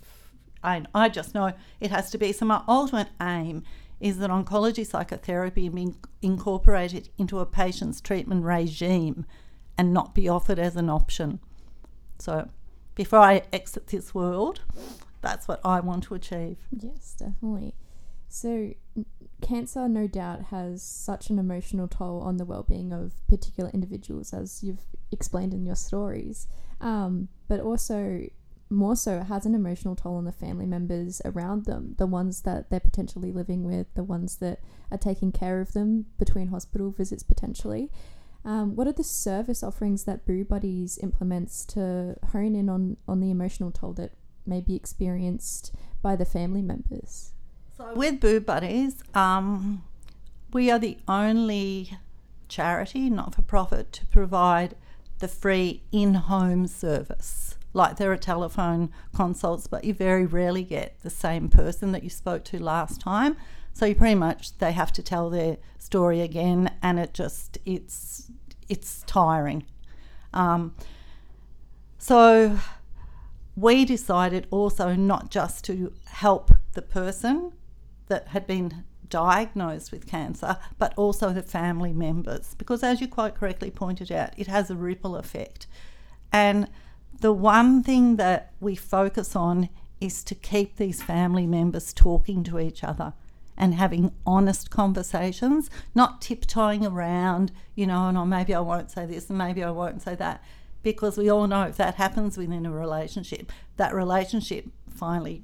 I, 0.63 0.83
I 0.93 1.09
just 1.09 1.33
know 1.33 1.53
it 1.79 1.91
has 1.91 2.09
to 2.11 2.17
be. 2.17 2.31
So, 2.31 2.45
my 2.45 2.61
ultimate 2.67 3.09
aim 3.21 3.63
is 3.99 4.19
that 4.19 4.29
oncology 4.29 4.85
psychotherapy 4.85 5.69
be 5.69 5.93
incorporated 6.21 7.09
into 7.17 7.39
a 7.39 7.45
patient's 7.45 7.99
treatment 7.99 8.43
regime 8.43 9.25
and 9.77 9.93
not 9.93 10.13
be 10.13 10.27
offered 10.29 10.59
as 10.59 10.75
an 10.75 10.89
option. 10.89 11.39
So, 12.19 12.49
before 12.95 13.19
I 13.19 13.43
exit 13.53 13.87
this 13.87 14.13
world, 14.13 14.61
that's 15.21 15.47
what 15.47 15.61
I 15.63 15.79
want 15.79 16.03
to 16.05 16.15
achieve. 16.15 16.57
Yes, 16.71 17.15
definitely. 17.17 17.75
So, 18.29 18.73
cancer 19.41 19.87
no 19.87 20.07
doubt 20.07 20.45
has 20.45 20.83
such 20.83 21.29
an 21.29 21.39
emotional 21.39 21.87
toll 21.87 22.21
on 22.21 22.37
the 22.37 22.45
well-being 22.45 22.91
of 22.91 23.13
particular 23.27 23.69
individuals 23.73 24.33
as 24.33 24.63
you've 24.63 24.85
explained 25.11 25.53
in 25.53 25.65
your 25.65 25.75
stories 25.75 26.47
um, 26.81 27.29
but 27.47 27.59
also 27.59 28.27
more 28.69 28.95
so 28.95 29.19
it 29.19 29.23
has 29.23 29.45
an 29.45 29.55
emotional 29.55 29.95
toll 29.95 30.15
on 30.15 30.25
the 30.25 30.31
family 30.31 30.65
members 30.65 31.21
around 31.23 31.65
them 31.65 31.95
the 31.97 32.05
ones 32.05 32.41
that 32.41 32.69
they're 32.69 32.81
potentially 32.81 33.31
living 33.31 33.63
with 33.63 33.87
the 33.95 34.03
ones 34.03 34.37
that 34.37 34.59
are 34.91 34.97
taking 34.97 35.31
care 35.31 35.61
of 35.61 35.73
them 35.73 36.05
between 36.17 36.47
hospital 36.47 36.91
visits 36.91 37.23
potentially. 37.23 37.89
Um, 38.45 38.75
what 38.75 38.87
are 38.87 38.93
the 38.93 39.03
service 39.03 39.61
offerings 39.61 40.05
that 40.05 40.25
Boob 40.25 40.47
Buddies 40.47 40.97
implements 40.99 41.65
to 41.65 42.15
hone 42.31 42.55
in 42.55 42.69
on, 42.69 42.95
on 43.07 43.19
the 43.19 43.29
emotional 43.29 43.71
toll 43.71 43.93
that 43.93 44.13
may 44.45 44.61
be 44.61 44.75
experienced 44.75 45.73
by 46.01 46.15
the 46.15 46.23
family 46.23 46.61
members? 46.61 47.33
So 47.75 47.93
with 47.93 48.21
Boob 48.21 48.45
Buddies, 48.45 49.03
um, 49.13 49.83
we 50.53 50.71
are 50.71 50.79
the 50.79 50.97
only 51.07 51.97
charity, 52.47 53.09
not 53.09 53.35
for 53.35 53.41
profit, 53.41 53.91
to 53.93 54.05
provide 54.05 54.75
the 55.19 55.27
free 55.27 55.83
in 55.91 56.13
home 56.15 56.67
service. 56.67 57.55
Like 57.73 57.97
there 57.97 58.11
are 58.11 58.17
telephone 58.17 58.91
consults, 59.13 59.67
but 59.67 59.83
you 59.83 59.93
very 59.93 60.25
rarely 60.25 60.63
get 60.63 60.99
the 61.03 61.09
same 61.09 61.49
person 61.49 61.91
that 61.91 62.03
you 62.03 62.09
spoke 62.09 62.43
to 62.45 62.59
last 62.59 63.01
time. 63.01 63.37
So 63.73 63.85
you 63.85 63.95
pretty 63.95 64.15
much 64.15 64.57
they 64.57 64.71
have 64.71 64.91
to 64.93 65.03
tell 65.03 65.29
their 65.29 65.57
story 65.77 66.21
again, 66.21 66.71
and 66.81 66.99
it 66.99 67.13
just 67.13 67.59
it's 67.65 68.31
it's 68.67 69.03
tiring. 69.05 69.65
Um, 70.33 70.73
so 71.97 72.59
we 73.55 73.85
decided 73.85 74.47
also 74.51 74.95
not 74.95 75.29
just 75.29 75.63
to 75.65 75.93
help 76.05 76.51
the 76.73 76.81
person 76.81 77.53
that 78.07 78.29
had 78.29 78.47
been 78.47 78.83
diagnosed 79.09 79.91
with 79.91 80.07
cancer, 80.07 80.57
but 80.77 80.93
also 80.97 81.31
the 81.33 81.43
family 81.43 81.93
members, 81.93 82.55
because 82.55 82.83
as 82.83 83.01
you 83.01 83.07
quite 83.07 83.35
correctly 83.35 83.71
pointed 83.71 84.11
out, 84.11 84.31
it 84.37 84.47
has 84.47 84.69
a 84.69 84.75
ripple 84.75 85.15
effect. 85.15 85.67
And 86.31 86.69
the 87.19 87.33
one 87.33 87.83
thing 87.83 88.17
that 88.17 88.53
we 88.59 88.75
focus 88.75 89.35
on 89.35 89.69
is 89.99 90.23
to 90.23 90.35
keep 90.35 90.77
these 90.77 91.01
family 91.01 91.47
members 91.47 91.93
talking 91.93 92.43
to 92.43 92.59
each 92.59 92.83
other 92.83 93.13
and 93.57 93.73
having 93.73 94.11
honest 94.25 94.69
conversations, 94.69 95.69
not 95.95 96.21
tiptoeing 96.21 96.85
around, 96.85 97.51
you 97.73 97.87
know, 97.87 98.07
and 98.07 98.17
oh, 98.17 98.25
maybe 98.25 98.53
I 98.53 98.59
won't 98.59 98.91
say 98.91 99.05
this 99.07 99.29
and 99.29 99.37
maybe 99.37 99.63
I 99.63 99.71
won't 99.71 100.01
say 100.01 100.13
that. 100.15 100.43
Because 100.83 101.17
we 101.17 101.27
all 101.29 101.47
know 101.47 101.63
if 101.63 101.77
that 101.77 101.95
happens 101.95 102.37
within 102.37 102.65
a 102.65 102.71
relationship, 102.71 103.51
that 103.77 103.95
relationship 103.95 104.67
finally 104.89 105.43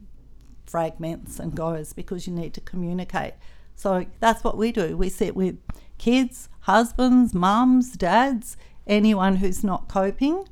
fragments 0.65 1.39
and 1.39 1.55
goes 1.55 1.93
because 1.93 2.27
you 2.27 2.34
need 2.34 2.53
to 2.53 2.62
communicate. 2.62 3.34
So 3.75 4.05
that's 4.20 4.43
what 4.43 4.58
we 4.58 4.72
do. 4.72 4.96
We 4.98 5.10
sit 5.10 5.36
with 5.36 5.58
kids, 5.98 6.50
husbands, 6.62 7.34
mums, 7.34 7.93
dads, 7.93 8.58
anyone 8.88 9.38
who's 9.38 9.63
not 9.63 9.88
coping. 9.88 10.48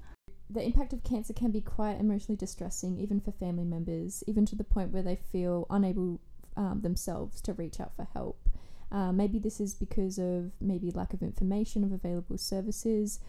The 0.49 0.63
impact 0.63 0.91
of 0.91 1.03
cancer 1.03 1.33
can 1.33 1.51
be 1.51 1.61
quite 1.61 1.99
emotionally 1.99 2.35
distressing, 2.35 2.97
even 2.97 3.21
for 3.21 3.31
family 3.31 3.63
members, 3.63 4.23
even 4.27 4.45
to 4.47 4.55
the 4.55 4.63
point 4.63 4.91
where 4.91 5.03
they 5.03 5.15
feel 5.15 5.65
unable 5.69 6.19
um, 6.57 6.81
themselves 6.81 7.39
to 7.41 7.53
reach 7.53 7.79
out 7.79 7.95
for 7.95 8.07
help. 8.13 8.49
Uh, 8.91 9.13
maybe 9.13 9.39
this 9.39 9.61
is 9.61 9.73
because 9.73 10.17
of 10.17 10.51
maybe 10.59 10.91
lack 10.91 11.13
of 11.13 11.21
information 11.21 11.85
of 11.85 11.93
available 11.93 12.37
services, 12.37 13.19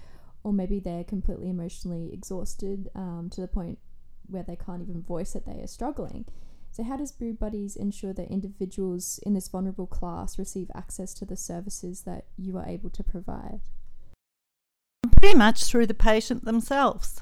or 0.42 0.52
maybe 0.52 0.80
they're 0.80 1.04
completely 1.04 1.48
emotionally 1.48 2.10
exhausted 2.12 2.90
um, 2.96 3.28
to 3.30 3.40
the 3.40 3.46
point 3.46 3.78
where 4.26 4.42
they 4.42 4.56
can't 4.56 4.82
even 4.82 5.02
voice 5.02 5.32
that 5.32 5.46
they 5.46 5.60
are 5.62 5.68
struggling. 5.68 6.24
So, 6.72 6.82
how 6.82 6.96
does 6.96 7.12
Boob 7.12 7.38
Buddies 7.38 7.76
ensure 7.76 8.14
that 8.14 8.30
individuals 8.30 9.20
in 9.26 9.34
this 9.34 9.46
vulnerable 9.48 9.86
class 9.86 10.38
receive 10.38 10.70
access 10.74 11.12
to 11.14 11.26
the 11.26 11.36
services 11.36 12.04
that 12.04 12.24
you 12.38 12.56
are 12.56 12.66
able 12.66 12.88
to 12.88 13.04
provide? 13.04 13.60
Pretty 15.18 15.36
much 15.36 15.64
through 15.64 15.86
the 15.86 15.92
patient 15.92 16.46
themselves. 16.46 17.20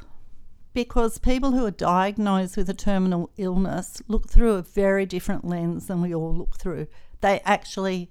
Because 0.73 1.19
people 1.19 1.51
who 1.51 1.67
are 1.67 1.73
diagnosed 1.73 2.57
with 2.57 2.71
a 2.71 2.75
terminal 2.75 3.33
illness 3.39 4.01
look 4.07 4.29
through 4.29 4.55
a 4.55 4.63
very 4.63 5.05
different 5.05 5.45
lens 5.45 5.89
than 5.89 6.01
we 6.01 6.15
all 6.15 6.33
look 6.33 6.57
through. 6.57 6.87
They 7.21 7.41
actually 7.41 8.09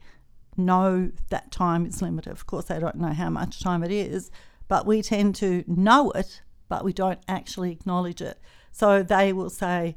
know 0.57 1.09
that 1.29 1.53
time 1.53 1.85
is 1.85 2.01
limited. 2.01 2.33
Of 2.33 2.47
course, 2.47 2.65
they 2.65 2.79
don't 2.79 2.97
know 2.97 3.13
how 3.13 3.29
much 3.29 3.63
time 3.63 3.81
it 3.81 3.91
is, 3.91 4.29
but 4.67 4.85
we 4.85 5.01
tend 5.01 5.35
to 5.35 5.63
know 5.67 6.11
it, 6.11 6.41
but 6.67 6.83
we 6.83 6.91
don't 6.91 7.21
actually 7.29 7.71
acknowledge 7.71 8.21
it. 8.21 8.41
So 8.73 9.03
they 9.03 9.31
will 9.31 9.49
say, 9.49 9.95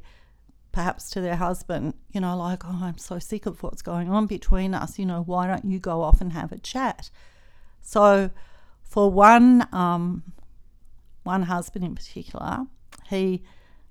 perhaps 0.73 1.11
to 1.11 1.21
their 1.21 1.37
husband, 1.37 1.93
you 2.11 2.19
know, 2.19 2.35
like, 2.35 2.65
oh, 2.65 2.79
I'm 2.81 2.97
so 2.97 3.19
sick 3.19 3.45
of 3.45 3.63
what's 3.63 3.83
going 3.83 4.09
on 4.09 4.25
between 4.25 4.73
us, 4.73 4.99
you 4.99 5.05
know, 5.05 5.21
why 5.21 5.47
don't 5.47 5.63
you 5.63 5.79
go 5.79 6.01
off 6.01 6.19
and 6.19 6.33
have 6.33 6.51
a 6.51 6.57
chat? 6.57 7.09
So, 7.81 8.31
for 8.81 9.09
one, 9.09 9.67
um, 9.71 10.23
one 11.23 11.43
husband 11.43 11.85
in 11.85 11.95
particular, 11.95 12.65
he, 13.07 13.43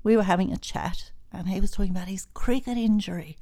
we 0.03 0.17
were 0.17 0.25
having 0.25 0.53
a 0.53 0.57
chat 0.57 1.13
and 1.33 1.49
he 1.49 1.61
was 1.61 1.71
talking 1.71 1.93
about 1.93 2.09
his 2.09 2.27
cricket 2.35 2.77
injury. 2.77 3.39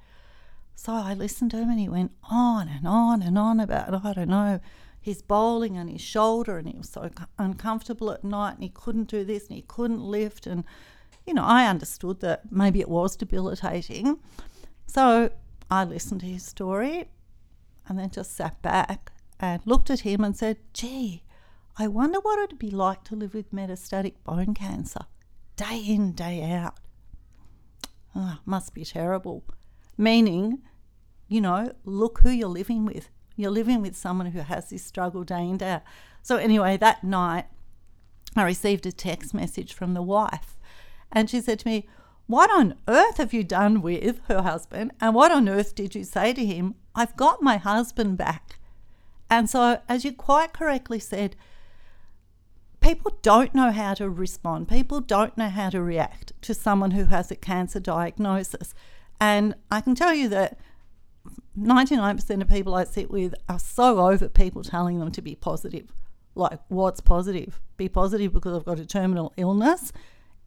So 0.75 0.93
I 0.93 1.15
listened 1.15 1.51
to 1.53 1.59
him 1.59 1.71
and 1.71 1.81
he 1.81 1.89
went 1.89 2.13
on 2.31 2.69
and 2.69 2.87
on 2.87 3.23
and 3.23 3.37
on 3.39 3.59
about, 3.59 4.05
I 4.05 4.13
don't 4.13 4.29
know, 4.29 4.61
his 5.01 5.23
bowling 5.23 5.79
and 5.79 5.91
his 5.91 6.03
shoulder 6.03 6.59
and 6.59 6.69
he 6.69 6.77
was 6.77 6.91
so 6.91 7.11
uncomfortable 7.39 8.11
at 8.11 8.23
night 8.23 8.55
and 8.55 8.63
he 8.63 8.69
couldn't 8.69 9.09
do 9.09 9.25
this 9.25 9.47
and 9.49 9.57
he 9.57 9.63
couldn't 9.63 10.03
lift 10.03 10.47
and 10.47 10.65
you 11.27 11.35
know, 11.35 11.45
I 11.45 11.67
understood 11.67 12.21
that 12.21 12.51
maybe 12.51 12.81
it 12.81 12.89
was 12.89 13.17
debilitating. 13.17 14.19
So 14.87 15.31
I 15.71 15.85
listened 15.85 16.21
to 16.21 16.27
his 16.27 16.45
story 16.45 17.09
and 17.89 17.99
then 17.99 18.11
just 18.11 18.35
sat 18.35 18.61
back 18.63 19.13
and 19.39 19.63
looked 19.65 19.91
at 19.91 20.01
him 20.01 20.25
and 20.25 20.37
said, 20.37 20.59
gee, 20.73 21.23
I 21.77 21.87
wonder 21.87 22.19
what 22.21 22.39
it'd 22.39 22.59
be 22.59 22.71
like 22.71 23.05
to 23.05 23.17
live 23.17 23.35
with 23.35 23.53
metastatic 23.53 24.15
bone 24.25 24.55
cancer 24.55 25.07
day 25.57 25.79
in, 25.87 26.13
day 26.13 26.51
out. 26.53 26.79
Oh, 28.17 28.39
must 28.45 28.75
be 28.75 28.85
terrible. 28.85 29.45
Meaning, 29.97 30.63
you 31.29 31.41
know, 31.41 31.73
look 31.85 32.21
who 32.21 32.31
you're 32.31 32.49
living 32.49 32.85
with. 32.85 33.09
You're 33.37 33.51
living 33.51 33.83
with 33.83 33.97
someone 33.97 34.29
who 34.29 34.41
has 34.41 34.71
this 34.71 34.85
struggle 34.85 35.23
day 35.23 35.43
in, 35.43 35.59
day 35.59 35.71
out. 35.73 35.83
So, 36.23 36.37
anyway, 36.37 36.77
that 36.79 37.05
night 37.05 37.47
I 38.37 38.43
received 38.45 38.87
a 38.87 38.93
text 38.93 39.35
message 39.35 39.73
from 39.73 39.95
the 39.95 40.03
wife 40.03 40.57
and 41.13 41.29
she 41.29 41.41
said 41.41 41.59
to 41.61 41.69
me, 41.69 41.89
What 42.27 42.51
on 42.51 42.75
earth 42.89 43.19
have 43.19 43.33
you 43.33 43.45
done 43.45 43.83
with 43.83 44.21
her 44.29 44.43
husband? 44.43 44.93
And 45.01 45.15
what 45.15 45.33
on 45.33 45.49
earth 45.49 45.75
did 45.75 45.95
you 45.95 46.05
say 46.05 46.33
to 46.33 46.45
him? 46.45 46.75
I've 46.95 47.17
got 47.17 47.43
my 47.43 47.57
husband 47.57 48.17
back. 48.17 48.59
And 49.29 49.49
so, 49.49 49.81
as 49.89 50.05
you 50.05 50.13
quite 50.13 50.53
correctly 50.53 50.99
said, 50.99 51.37
people 52.81 53.17
don't 53.23 53.55
know 53.55 53.71
how 53.71 53.95
to 53.95 54.11
respond. 54.11 54.69
People 54.69 55.01
don't 55.01 55.37
know 55.39 55.49
how 55.49 55.71
to 55.71 55.81
react 55.81 56.33
to 56.43 56.55
someone 56.55 56.93
who 56.93 57.05
has 57.07 57.31
a 57.31 57.37
cancer 57.37 57.79
diagnosis. 57.79 58.75
And 59.21 59.55
I 59.71 59.81
can 59.81 59.95
tell 59.95 60.15
you 60.15 60.29
that 60.31 60.59
99% 61.59 62.43
of 62.43 62.49
people 62.49 62.75
I 62.75 62.85
sit 62.85 63.11
with 63.11 63.35
are 63.49 63.59
so 63.59 64.01
over 64.01 64.29
people 64.29 64.63
telling 64.63 64.99
them 64.99 65.13
to 65.13 65.23
be 65.23 65.35
positive. 65.35 65.93
Like, 66.35 66.61
what's 66.69 67.01
positive? 67.01 67.61
Be 67.77 67.89
positive 67.89 68.33
because 68.33 68.57
I've 68.57 68.65
got 68.65 68.79
a 68.79 68.87
terminal 68.87 69.33
illness 69.37 69.93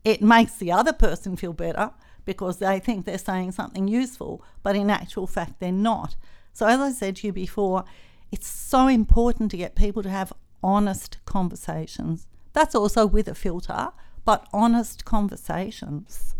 it 0.03 0.21
makes 0.21 0.55
the 0.55 0.71
other 0.71 0.93
person 0.93 1.35
feel 1.35 1.53
better 1.53 1.91
because 2.25 2.57
they 2.57 2.79
think 2.79 3.05
they're 3.05 3.17
saying 3.17 3.51
something 3.51 3.87
useful, 3.87 4.43
but 4.61 4.75
in 4.75 4.89
actual 4.89 5.27
fact, 5.27 5.59
they're 5.59 5.71
not. 5.71 6.15
So, 6.53 6.67
as 6.67 6.79
I 6.79 6.91
said 6.91 7.17
to 7.17 7.27
you 7.27 7.33
before, 7.33 7.83
it's 8.31 8.47
so 8.47 8.87
important 8.87 9.51
to 9.51 9.57
get 9.57 9.75
people 9.75 10.03
to 10.03 10.09
have 10.09 10.33
honest 10.63 11.17
conversations. 11.25 12.27
That's 12.53 12.75
also 12.75 13.05
with 13.05 13.27
a 13.27 13.35
filter, 13.35 13.89
but 14.25 14.47
honest 14.53 15.05
conversations. 15.05 16.35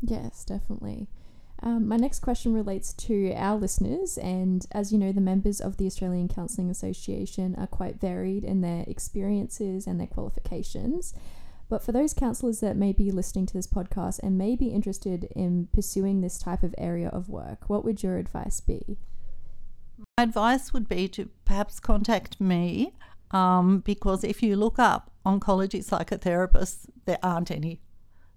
Yes, 0.00 0.44
definitely. 0.44 1.08
Um, 1.60 1.88
my 1.88 1.96
next 1.96 2.20
question 2.20 2.54
relates 2.54 2.92
to 2.94 3.32
our 3.34 3.56
listeners, 3.56 4.16
and 4.16 4.64
as 4.70 4.92
you 4.92 4.98
know, 4.98 5.10
the 5.10 5.20
members 5.20 5.60
of 5.60 5.76
the 5.76 5.86
Australian 5.86 6.28
Counselling 6.28 6.70
Association 6.70 7.56
are 7.56 7.66
quite 7.66 8.00
varied 8.00 8.44
in 8.44 8.60
their 8.60 8.84
experiences 8.86 9.86
and 9.86 9.98
their 9.98 10.06
qualifications. 10.06 11.14
But 11.68 11.82
for 11.82 11.92
those 11.92 12.14
counsellors 12.14 12.60
that 12.60 12.76
may 12.76 12.92
be 12.92 13.10
listening 13.10 13.46
to 13.46 13.54
this 13.54 13.66
podcast 13.66 14.20
and 14.22 14.38
may 14.38 14.56
be 14.56 14.68
interested 14.68 15.28
in 15.36 15.68
pursuing 15.72 16.20
this 16.20 16.38
type 16.38 16.62
of 16.62 16.74
area 16.78 17.08
of 17.08 17.28
work, 17.28 17.68
what 17.68 17.84
would 17.84 18.02
your 18.02 18.16
advice 18.16 18.60
be? 18.60 18.96
My 20.16 20.24
advice 20.24 20.72
would 20.72 20.88
be 20.88 21.08
to 21.08 21.28
perhaps 21.44 21.78
contact 21.80 22.40
me 22.40 22.94
um, 23.32 23.80
because 23.80 24.24
if 24.24 24.42
you 24.42 24.56
look 24.56 24.78
up 24.78 25.10
oncology 25.26 25.84
psychotherapists, 25.84 26.86
there 27.04 27.18
aren't 27.22 27.50
any. 27.50 27.80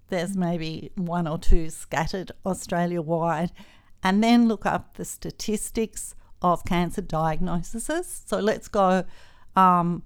There's 0.09 0.35
maybe 0.35 0.91
one 0.95 1.25
or 1.25 1.37
two 1.37 1.69
scattered 1.69 2.33
Australia 2.45 3.01
wide. 3.01 3.51
And 4.03 4.23
then 4.23 4.47
look 4.47 4.65
up 4.65 4.97
the 4.97 5.05
statistics 5.05 6.15
of 6.41 6.65
cancer 6.65 7.01
diagnoses. 7.01 8.23
So 8.25 8.39
let's 8.39 8.67
go. 8.67 9.05
Um, 9.55 10.03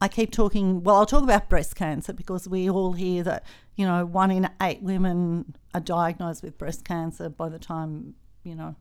I 0.00 0.08
keep 0.08 0.30
talking, 0.30 0.82
well, 0.82 0.96
I'll 0.96 1.06
talk 1.06 1.22
about 1.22 1.48
breast 1.50 1.76
cancer 1.76 2.12
because 2.12 2.48
we 2.48 2.70
all 2.70 2.92
hear 2.92 3.22
that, 3.24 3.44
you 3.76 3.84
know, 3.84 4.06
one 4.06 4.30
in 4.30 4.48
eight 4.62 4.82
women 4.82 5.54
are 5.74 5.80
diagnosed 5.80 6.42
with 6.42 6.56
breast 6.56 6.84
cancer 6.84 7.28
by 7.28 7.50
the 7.50 7.58
time, 7.58 8.14
you 8.42 8.54
know, 8.54 8.76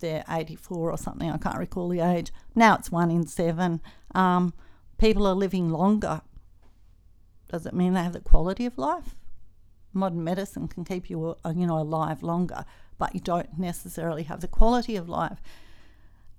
they're 0.00 0.24
84 0.28 0.90
or 0.90 0.98
something. 0.98 1.30
I 1.30 1.38
can't 1.38 1.58
recall 1.58 1.88
the 1.88 2.00
age. 2.00 2.32
Now 2.54 2.74
it's 2.74 2.90
one 2.90 3.10
in 3.10 3.26
seven. 3.26 3.80
Um, 4.14 4.52
people 4.98 5.26
are 5.26 5.34
living 5.34 5.70
longer. 5.70 6.22
Does 7.48 7.66
it 7.66 7.74
mean 7.74 7.92
they 7.92 8.02
have 8.02 8.12
the 8.12 8.20
quality 8.20 8.66
of 8.66 8.76
life? 8.76 9.14
Modern 9.92 10.24
medicine 10.24 10.68
can 10.68 10.84
keep 10.84 11.10
you, 11.10 11.36
uh, 11.44 11.52
you 11.54 11.66
know, 11.66 11.78
alive 11.78 12.22
longer, 12.22 12.64
but 12.98 13.14
you 13.14 13.20
don't 13.20 13.58
necessarily 13.58 14.24
have 14.24 14.40
the 14.40 14.48
quality 14.48 14.96
of 14.96 15.08
life. 15.08 15.40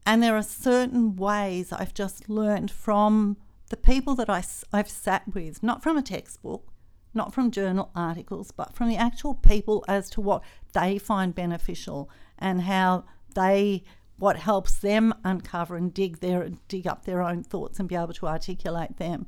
And 0.05 0.21
there 0.21 0.35
are 0.35 0.43
certain 0.43 1.15
ways 1.15 1.71
I've 1.71 1.93
just 1.93 2.29
learned 2.29 2.71
from 2.71 3.37
the 3.71 3.77
people 3.77 4.15
that 4.15 4.29
I, 4.29 4.43
I've 4.73 4.89
sat 4.89 5.23
with, 5.33 5.63
not 5.63 5.81
from 5.81 5.97
a 5.97 6.01
textbook, 6.01 6.67
not 7.13 7.33
from 7.33 7.51
journal 7.51 7.89
articles, 7.95 8.51
but 8.51 8.75
from 8.75 8.89
the 8.89 8.97
actual 8.97 9.33
people 9.33 9.83
as 9.87 10.09
to 10.11 10.21
what 10.21 10.43
they 10.73 10.97
find 10.97 11.33
beneficial 11.33 12.09
and 12.37 12.61
how 12.61 13.05
they 13.33 13.83
what 14.17 14.37
helps 14.37 14.77
them 14.77 15.15
uncover 15.23 15.75
and 15.75 15.93
dig 15.93 16.19
their 16.19 16.49
dig 16.67 16.85
up 16.85 17.05
their 17.05 17.23
own 17.23 17.43
thoughts 17.43 17.79
and 17.79 17.89
be 17.89 17.95
able 17.95 18.13
to 18.13 18.27
articulate 18.27 18.97
them. 18.97 19.25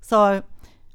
So 0.00 0.42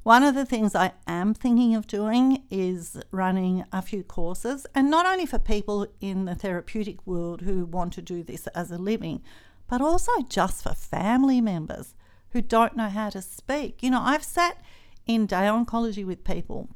one 0.04 0.24
of 0.24 0.36
the 0.36 0.46
things 0.46 0.76
I 0.76 0.92
am 1.08 1.34
thinking 1.34 1.74
of 1.76 1.88
doing 1.88 2.44
is 2.52 2.98
running 3.12 3.64
a 3.72 3.82
few 3.82 4.04
courses, 4.04 4.68
and 4.76 4.92
not 4.92 5.06
only 5.06 5.26
for 5.26 5.40
people 5.40 5.88
in 6.02 6.26
the 6.26 6.36
therapeutic 6.36 7.08
world 7.08 7.42
who 7.42 7.66
want 7.66 7.94
to 7.94 8.02
do 8.02 8.22
this 8.22 8.48
as 8.48 8.70
a 8.70 8.78
living, 8.78 9.22
but 9.70 9.82
also 9.82 10.12
just 10.28 10.64
for 10.64 10.74
family 10.74 11.40
members 11.40 11.96
who 12.32 12.42
don't 12.42 12.76
know 12.76 12.90
how 12.90 13.10
to 13.10 13.22
speak. 13.22 13.84
You 13.84 13.90
know, 13.92 14.02
I've 14.02 14.24
sat 14.24 14.58
in 15.06 15.26
day 15.26 15.48
oncology 15.48 16.06
with 16.06 16.24
people, 16.24 16.70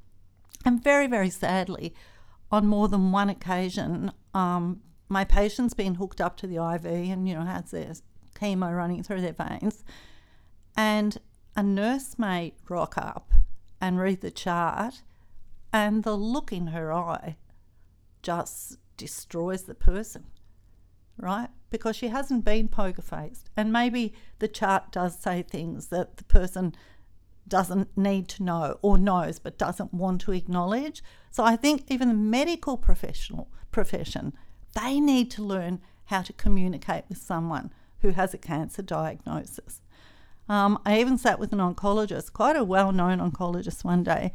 and 0.64 0.84
very, 0.84 1.08
very 1.08 1.30
sadly, 1.30 1.94
on 2.52 2.68
more 2.68 2.88
than 2.88 3.12
one 3.12 3.30
occasion, 3.30 4.12
um, 4.34 4.82
my 5.10 5.24
patient's 5.24 5.74
been 5.74 5.96
hooked 5.96 6.20
up 6.20 6.38
to 6.38 6.48
the 6.48 6.56
IV 6.56 6.86
and, 6.86 7.28
you 7.28 7.36
know, 7.36 7.46
has 7.46 7.72
their 7.72 7.94
chemo 8.36 8.76
running 8.76 9.04
through 9.04 9.22
their 9.22 9.34
veins. 9.34 9.84
And 10.76 11.18
a 11.56 11.64
nurse 11.64 12.18
may 12.18 12.54
rock 12.68 12.98
up 12.98 13.32
and 13.80 14.00
read 14.00 14.22
the 14.22 14.32
chart, 14.32 15.04
and 15.72 16.04
the 16.04 16.16
look 16.16 16.52
in 16.52 16.68
her 16.68 16.92
eye 16.92 17.38
just 18.22 18.78
destroys 18.98 19.64
the 19.64 19.76
person, 19.76 20.26
right? 21.18 21.50
Because 21.76 21.98
she 21.98 22.08
hasn't 22.08 22.46
been 22.46 22.70
poker 22.70 23.02
faced. 23.02 23.50
And 23.58 23.74
maybe 23.74 24.14
the 24.40 24.48
chart 24.48 24.94
does 24.94 25.20
say 25.20 25.42
things 25.42 25.88
that 25.88 26.16
the 26.16 26.24
person 26.24 26.74
doesn't 27.46 27.98
need 27.98 28.30
to 28.30 28.44
know 28.44 28.80
or 28.82 28.98
knows 28.98 29.40
but 29.40 29.58
doesn't 29.58 29.94
want 29.94 30.22
to 30.22 30.32
acknowledge. 30.32 31.04
So 31.32 31.44
I 31.44 31.58
think 31.58 31.84
even 31.90 32.08
the 32.08 32.14
medical 32.14 32.78
professional 32.78 33.50
profession, 33.72 34.32
they 34.74 35.02
need 35.02 35.30
to 35.32 35.44
learn 35.44 35.82
how 36.06 36.22
to 36.22 36.32
communicate 36.32 37.04
with 37.10 37.18
someone 37.18 37.74
who 38.00 38.12
has 38.12 38.34
a 38.34 38.38
cancer 38.38 38.82
diagnosis. 38.82 39.82
Um, 40.48 40.80
I 40.86 41.02
even 41.02 41.18
sat 41.18 41.38
with 41.38 41.52
an 41.52 41.60
oncologist, 41.60 42.32
quite 42.32 42.56
a 42.56 42.64
well 42.64 42.94
known 42.94 43.20
oncologist, 43.20 43.84
one 43.84 44.04
day, 44.04 44.32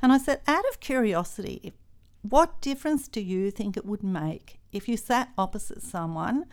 and 0.00 0.10
I 0.10 0.16
said, 0.16 0.40
out 0.46 0.64
of 0.70 0.80
curiosity, 0.80 1.74
what 2.22 2.62
difference 2.62 3.08
do 3.08 3.20
you 3.20 3.50
think 3.50 3.76
it 3.76 3.84
would 3.84 4.02
make 4.02 4.61
if 4.72 4.88
you 4.88 4.96
sat 4.96 5.30
opposite 5.36 5.82
someone 5.82 6.46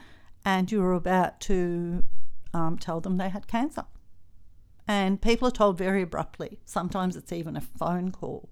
and 0.45 0.71
you 0.71 0.81
were 0.81 0.93
about 0.93 1.39
to 1.41 2.03
um, 2.53 2.77
tell 2.77 2.99
them 2.99 3.17
they 3.17 3.29
had 3.29 3.47
cancer? 3.47 3.85
And 4.87 5.21
people 5.21 5.47
are 5.47 5.51
told 5.51 5.77
very 5.77 6.01
abruptly. 6.01 6.59
Sometimes 6.65 7.15
it's 7.15 7.31
even 7.31 7.55
a 7.55 7.61
phone 7.61 8.11
call. 8.11 8.49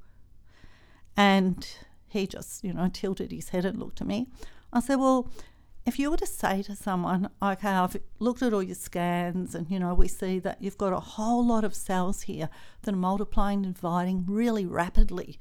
And 1.16 1.68
he 2.08 2.28
just, 2.28 2.64
you 2.64 2.74
know, 2.74 2.90
tilted 2.94 3.32
his 3.32 3.50
head 3.50 3.66
and 3.66 3.80
looked 3.80 4.02
at 4.02 4.08
me. 4.08 4.28
I 4.72 4.80
said, 4.80 4.98
Well, 4.98 5.32
if 5.88 5.98
you 5.98 6.12
were 6.12 6.18
to 6.18 6.26
say 6.26 6.62
to 6.64 6.76
someone, 6.76 7.30
okay, 7.42 7.70
I've 7.70 7.96
looked 8.20 8.42
at 8.42 8.54
all 8.54 8.62
your 8.62 8.76
scans 8.76 9.56
and 9.56 9.72
you 9.72 9.80
know 9.80 9.94
we 9.94 10.10
see 10.10 10.38
that 10.40 10.62
you've 10.62 10.78
got 10.78 10.92
a 10.92 11.00
whole 11.00 11.46
lot 11.46 11.64
of 11.64 11.74
cells 11.74 12.24
here 12.24 12.50
that 12.82 12.94
are 12.94 12.98
multiplying 12.98 13.66
and 13.66 13.74
dividing 13.74 14.26
really 14.28 14.66
rapidly. 14.66 15.40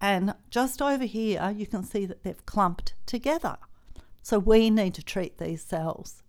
And 0.00 0.34
just 0.50 0.82
over 0.82 1.04
here 1.04 1.52
you 1.56 1.66
can 1.66 1.82
see 1.82 2.06
that 2.06 2.22
they've 2.22 2.46
clumped 2.46 2.94
together. 3.06 3.56
So 4.22 4.38
we 4.38 4.70
need 4.70 4.94
to 4.94 5.02
treat 5.02 5.38
these 5.38 5.62
cells. 5.62 6.22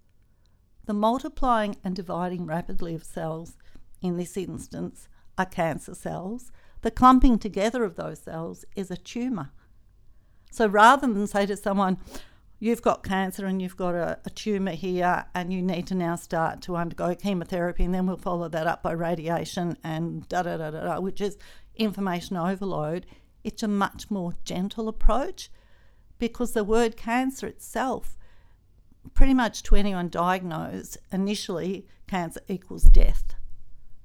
The 0.86 0.94
multiplying 0.94 1.78
and 1.84 1.96
dividing 1.96 2.46
rapidly 2.46 2.96
of 2.96 3.04
cells 3.04 3.58
in 4.02 4.18
this 4.18 4.38
instance 4.38 5.10
are 5.38 5.46
cancer 5.46 5.96
cells. 5.96 6.52
The 6.82 6.92
clumping 6.92 7.40
together 7.40 7.84
of 7.84 7.96
those 7.96 8.20
cells 8.20 8.66
is 8.76 8.92
a 8.92 8.98
tumour. 8.98 9.50
So 10.52 10.68
rather 10.68 11.08
than 11.08 11.28
say 11.28 11.46
to 11.46 11.58
someone, 11.58 11.98
you've 12.60 12.82
got 12.82 13.04
cancer 13.04 13.46
and 13.46 13.62
you've 13.62 13.78
got 13.78 13.96
a, 13.96 14.20
a 14.26 14.30
tumour 14.30 14.72
here 14.72 15.26
and 15.36 15.54
you 15.54 15.62
need 15.62 15.88
to 15.88 15.96
now 15.96 16.16
start 16.16 16.62
to 16.62 16.76
undergo 16.76 17.14
chemotherapy 17.16 17.84
and 17.84 17.94
then 17.94 18.08
we'll 18.08 18.18
follow 18.18 18.48
that 18.48 18.68
up 18.68 18.82
by 18.82 18.92
radiation 18.92 19.78
and 19.84 20.28
da 20.30 20.44
da 20.44 20.58
da 20.58 20.72
da, 20.72 20.84
da 20.84 21.00
which 21.00 21.22
is 21.22 21.38
information 21.76 22.38
overload. 22.38 23.06
It's 23.48 23.64
a 23.64 23.68
much 23.70 24.12
more 24.12 24.34
gentle 24.44 24.90
approach 24.90 25.50
because 26.20 26.52
the 26.52 26.66
word 26.66 26.98
cancer 26.98 27.48
itself, 27.48 28.18
pretty 29.14 29.34
much 29.34 29.64
to 29.64 29.76
anyone 29.78 30.10
diagnosed, 30.10 30.98
initially 31.14 31.88
cancer 32.08 32.42
equals 32.50 32.84
death. 32.84 33.36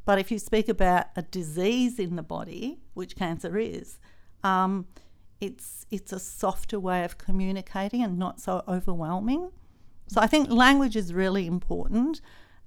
But 0.04 0.20
if 0.20 0.30
you 0.30 0.38
speak 0.38 0.68
about 0.68 1.06
a 1.16 1.22
disease 1.22 1.98
in 1.98 2.14
the 2.14 2.22
body, 2.22 2.82
which 2.94 3.16
cancer 3.16 3.58
is, 3.58 3.98
um, 4.44 4.86
it's 5.40 5.86
it's 5.90 6.12
a 6.12 6.20
softer 6.20 6.78
way 6.78 7.02
of 7.02 7.18
communicating 7.18 8.00
and 8.00 8.20
not 8.20 8.40
so 8.40 8.62
overwhelming. 8.68 9.50
So 10.06 10.20
I 10.20 10.28
think 10.28 10.50
language 10.50 10.94
is 10.94 11.12
really 11.12 11.48
important. 11.48 12.20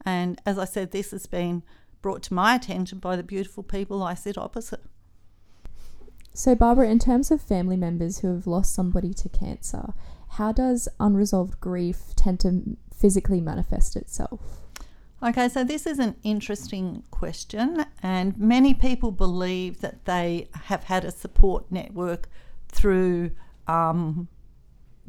And 0.06 0.42
as 0.46 0.60
I 0.60 0.66
said, 0.66 0.92
this 0.92 1.12
has 1.12 1.26
been 1.26 1.64
brought 2.02 2.22
to 2.24 2.34
my 2.34 2.54
attention 2.54 3.00
by 3.00 3.16
the 3.16 3.24
beautiful 3.24 3.64
people 3.64 4.04
I 4.04 4.14
sit 4.14 4.38
opposite. 4.38 4.84
So, 6.36 6.54
Barbara, 6.54 6.90
in 6.90 7.00
terms 7.00 7.32
of 7.32 7.42
family 7.42 7.78
members 7.78 8.20
who 8.20 8.36
have 8.36 8.46
lost 8.46 8.76
somebody 8.76 9.14
to 9.14 9.30
cancer, 9.30 9.94
how 10.32 10.52
does 10.52 10.90
unresolved 11.00 11.62
grief 11.62 12.14
tend 12.18 12.42
to 12.42 12.76
physically 12.94 13.40
manifest 13.40 13.96
itself? 13.96 14.60
Okay, 15.24 15.48
so 15.48 15.64
this 15.64 15.88
is 15.88 15.98
an 15.98 16.18
interesting 16.24 17.04
question, 17.10 17.86
and 18.04 18.38
many 18.38 18.74
people 18.74 19.12
believe 19.12 19.80
that 19.80 20.04
they 20.04 20.50
have 20.66 20.84
had 20.84 21.06
a 21.06 21.12
support 21.12 21.72
network 21.72 22.28
through 22.68 23.32
um, 23.66 24.28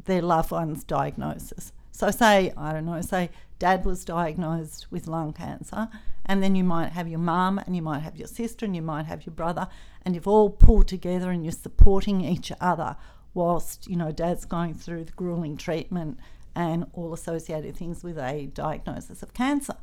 their 0.05 0.21
loved 0.21 0.51
one's 0.51 0.85
diagnosis. 0.85 1.73
So, 1.91 2.09
say, 2.09 2.53
I 2.55 2.71
don't 2.71 2.85
know, 2.85 3.01
say 3.01 3.31
dad 3.59 3.83
was 3.83 4.05
diagnosed 4.05 4.89
with 4.91 5.07
lung 5.07 5.33
cancer, 5.33 5.89
and 6.27 6.43
then 6.43 6.55
you 6.55 6.63
might 6.63 6.91
have 6.91 7.07
your 7.07 7.19
mum, 7.19 7.59
and 7.59 7.75
you 7.75 7.81
might 7.81 7.99
have 7.99 8.17
your 8.17 8.27
sister, 8.27 8.65
and 8.65 8.75
you 8.75 8.81
might 8.81 9.05
have 9.05 9.25
your 9.25 9.33
brother, 9.33 9.67
and 10.03 10.15
you've 10.15 10.27
all 10.27 10.49
pulled 10.49 10.87
together 10.87 11.31
and 11.31 11.43
you're 11.43 11.51
supporting 11.51 12.21
each 12.21 12.51
other 12.61 12.95
whilst, 13.33 13.87
you 13.87 13.95
know, 13.95 14.11
dad's 14.11 14.45
going 14.45 14.73
through 14.73 15.03
the 15.03 15.11
grueling 15.11 15.57
treatment 15.57 16.17
and 16.55 16.85
all 16.93 17.13
associated 17.13 17.75
things 17.75 18.03
with 18.03 18.17
a 18.17 18.47
diagnosis 18.53 19.21
of 19.21 19.33
cancer. 19.33 19.75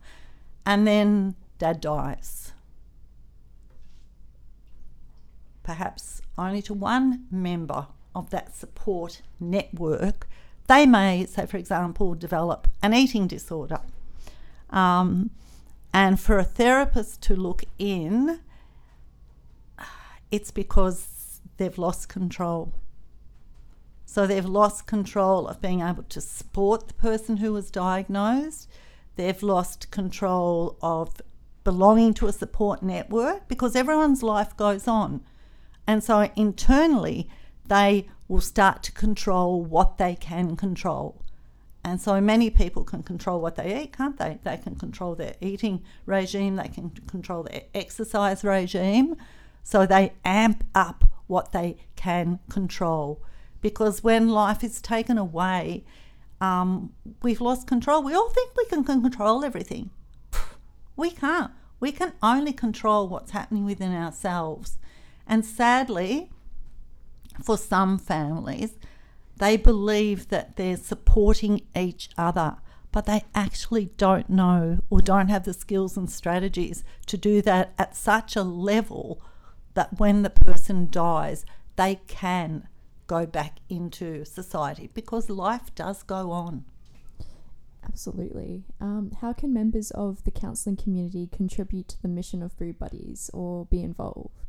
And 0.66 0.86
then 0.86 1.36
dad 1.58 1.80
dies. 1.80 2.52
Perhaps 5.62 6.20
only 6.36 6.62
to 6.62 6.74
one 6.74 7.26
member 7.30 7.86
of 8.14 8.30
that 8.30 8.56
support 8.56 9.22
network, 9.38 10.26
they 10.66 10.86
may, 10.86 11.26
say, 11.26 11.46
for 11.46 11.58
example, 11.58 12.14
develop 12.14 12.68
an 12.82 12.94
eating 12.94 13.26
disorder. 13.26 13.80
Um, 14.70 15.30
and 15.94 16.18
for 16.18 16.38
a 16.38 16.44
therapist 16.44 17.22
to 17.22 17.36
look 17.36 17.62
in, 17.78 18.40
it's 20.32 20.50
because 20.50 21.38
they've 21.56 21.78
lost 21.78 22.08
control. 22.08 22.72
So 24.04 24.26
they've 24.26 24.44
lost 24.44 24.88
control 24.88 25.46
of 25.46 25.60
being 25.60 25.82
able 25.82 26.02
to 26.02 26.20
support 26.20 26.88
the 26.88 26.94
person 26.94 27.36
who 27.36 27.52
was 27.52 27.70
diagnosed. 27.70 28.68
They've 29.14 29.40
lost 29.40 29.92
control 29.92 30.76
of 30.82 31.22
belonging 31.62 32.12
to 32.14 32.26
a 32.26 32.32
support 32.32 32.82
network 32.82 33.46
because 33.46 33.76
everyone's 33.76 34.24
life 34.24 34.56
goes 34.56 34.88
on. 34.88 35.20
And 35.86 36.02
so 36.02 36.28
internally, 36.34 37.30
they 37.66 38.08
will 38.26 38.40
start 38.40 38.82
to 38.82 38.92
control 38.92 39.64
what 39.64 39.98
they 39.98 40.16
can 40.16 40.56
control. 40.56 41.23
And 41.84 42.00
so 42.00 42.18
many 42.20 42.48
people 42.48 42.82
can 42.82 43.02
control 43.02 43.40
what 43.40 43.56
they 43.56 43.82
eat, 43.82 43.96
can't 43.96 44.18
they? 44.18 44.38
They 44.42 44.56
can 44.56 44.74
control 44.74 45.14
their 45.14 45.34
eating 45.42 45.82
regime, 46.06 46.56
they 46.56 46.68
can 46.68 46.90
control 47.06 47.42
their 47.42 47.64
exercise 47.74 48.42
regime. 48.42 49.16
So 49.62 49.86
they 49.86 50.14
amp 50.24 50.64
up 50.74 51.04
what 51.26 51.52
they 51.52 51.76
can 51.94 52.38
control. 52.48 53.22
Because 53.60 54.02
when 54.02 54.28
life 54.28 54.64
is 54.64 54.80
taken 54.80 55.18
away, 55.18 55.84
um, 56.40 56.92
we've 57.22 57.40
lost 57.40 57.66
control. 57.66 58.02
We 58.02 58.14
all 58.14 58.30
think 58.30 58.52
we 58.56 58.66
can 58.66 58.84
control 58.84 59.44
everything. 59.44 59.90
We 60.96 61.10
can't. 61.10 61.50
We 61.80 61.92
can 61.92 62.12
only 62.22 62.52
control 62.52 63.08
what's 63.08 63.32
happening 63.32 63.64
within 63.64 63.92
ourselves. 63.92 64.78
And 65.26 65.44
sadly, 65.44 66.30
for 67.42 67.58
some 67.58 67.98
families, 67.98 68.76
they 69.36 69.56
believe 69.56 70.28
that 70.28 70.56
they're 70.56 70.76
supporting 70.76 71.62
each 71.76 72.08
other, 72.16 72.56
but 72.92 73.06
they 73.06 73.24
actually 73.34 73.86
don't 73.96 74.30
know 74.30 74.78
or 74.90 75.00
don't 75.00 75.28
have 75.28 75.44
the 75.44 75.52
skills 75.52 75.96
and 75.96 76.10
strategies 76.10 76.84
to 77.06 77.16
do 77.16 77.42
that 77.42 77.72
at 77.78 77.96
such 77.96 78.36
a 78.36 78.42
level 78.42 79.20
that 79.74 79.98
when 79.98 80.22
the 80.22 80.30
person 80.30 80.88
dies, 80.90 81.44
they 81.76 82.00
can 82.06 82.68
go 83.06 83.26
back 83.26 83.58
into 83.68 84.24
society 84.24 84.88
because 84.94 85.28
life 85.28 85.74
does 85.74 86.02
go 86.02 86.30
on. 86.30 86.64
Absolutely. 87.84 88.64
Um, 88.80 89.10
how 89.20 89.32
can 89.32 89.52
members 89.52 89.90
of 89.90 90.24
the 90.24 90.30
counselling 90.30 90.76
community 90.76 91.28
contribute 91.30 91.88
to 91.88 92.00
the 92.00 92.08
mission 92.08 92.42
of 92.42 92.56
Boob 92.56 92.78
Buddies 92.78 93.30
or 93.34 93.66
be 93.66 93.82
involved? 93.82 94.43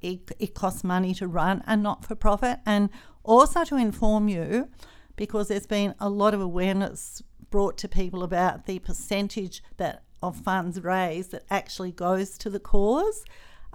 it, 0.00 0.30
it 0.38 0.54
costs 0.54 0.84
money 0.84 1.14
to 1.14 1.26
run 1.26 1.62
a 1.66 1.76
not 1.76 2.04
for 2.04 2.14
profit. 2.14 2.60
And 2.64 2.88
also 3.24 3.64
to 3.64 3.76
inform 3.76 4.28
you, 4.28 4.68
because 5.16 5.48
there's 5.48 5.66
been 5.66 5.94
a 5.98 6.08
lot 6.08 6.34
of 6.34 6.40
awareness 6.40 7.22
brought 7.50 7.76
to 7.78 7.88
people 7.88 8.22
about 8.22 8.66
the 8.66 8.78
percentage 8.78 9.62
that 9.76 10.02
of 10.22 10.36
funds 10.36 10.80
raised 10.82 11.30
that 11.30 11.44
actually 11.50 11.92
goes 11.92 12.38
to 12.38 12.50
the 12.50 12.60
cause. 12.60 13.24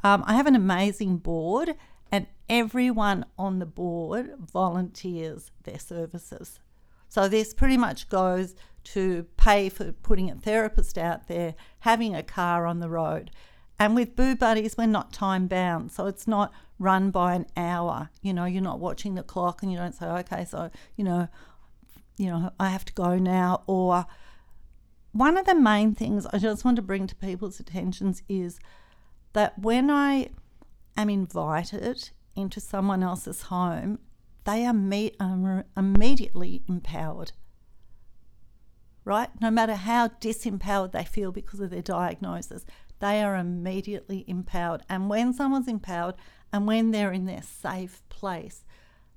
Um, 0.03 0.23
I 0.25 0.33
have 0.33 0.47
an 0.47 0.55
amazing 0.55 1.17
board, 1.17 1.75
and 2.11 2.27
everyone 2.49 3.25
on 3.37 3.59
the 3.59 3.65
board 3.65 4.33
volunteers 4.39 5.51
their 5.63 5.79
services. 5.79 6.59
So 7.11 7.27
this 7.27 7.53
pretty 7.53 7.75
much 7.75 8.07
goes 8.07 8.55
to 8.85 9.25
pay 9.35 9.67
for 9.67 9.91
putting 9.91 10.31
a 10.31 10.35
therapist 10.35 10.97
out 10.97 11.27
there, 11.27 11.55
having 11.79 12.15
a 12.15 12.23
car 12.23 12.65
on 12.65 12.79
the 12.79 12.87
road. 12.87 13.31
And 13.77 13.95
with 13.95 14.15
Boob 14.15 14.39
Buddies, 14.39 14.77
we're 14.77 14.85
not 14.85 15.11
time 15.11 15.47
bound. 15.47 15.91
So 15.91 16.07
it's 16.07 16.25
not 16.25 16.53
run 16.79 17.11
by 17.11 17.35
an 17.35 17.47
hour. 17.57 18.11
You 18.21 18.33
know, 18.33 18.45
you're 18.45 18.61
not 18.61 18.79
watching 18.79 19.15
the 19.15 19.23
clock 19.23 19.61
and 19.61 19.69
you 19.69 19.77
don't 19.77 19.93
say, 19.93 20.05
okay, 20.05 20.45
so, 20.45 20.71
you 20.95 21.03
know, 21.03 21.27
you 22.15 22.27
know, 22.27 22.53
I 22.57 22.69
have 22.69 22.85
to 22.85 22.93
go 22.93 23.17
now. 23.17 23.63
Or 23.67 24.05
one 25.11 25.35
of 25.35 25.45
the 25.45 25.53
main 25.55 25.93
things 25.93 26.25
I 26.27 26.37
just 26.37 26.63
want 26.63 26.77
to 26.77 26.81
bring 26.81 27.07
to 27.07 27.15
people's 27.15 27.59
attentions 27.59 28.23
is 28.29 28.57
that 29.33 29.59
when 29.59 29.91
I 29.91 30.29
am 30.95 31.09
invited 31.09 32.11
into 32.37 32.61
someone 32.61 33.03
else's 33.03 33.41
home, 33.41 33.99
they 34.43 34.65
are, 34.65 34.73
me- 34.73 35.15
um, 35.19 35.45
are 35.45 35.65
immediately 35.77 36.63
empowered. 36.67 37.31
Right? 39.03 39.29
No 39.41 39.49
matter 39.49 39.75
how 39.75 40.09
disempowered 40.09 40.91
they 40.91 41.03
feel 41.03 41.31
because 41.31 41.59
of 41.59 41.71
their 41.71 41.81
diagnosis, 41.81 42.65
they 42.99 43.23
are 43.23 43.35
immediately 43.35 44.23
empowered. 44.27 44.83
And 44.87 45.09
when 45.09 45.33
someone's 45.33 45.67
empowered 45.67 46.15
and 46.53 46.67
when 46.67 46.91
they're 46.91 47.11
in 47.11 47.25
their 47.25 47.41
safe 47.41 48.03
place, 48.09 48.63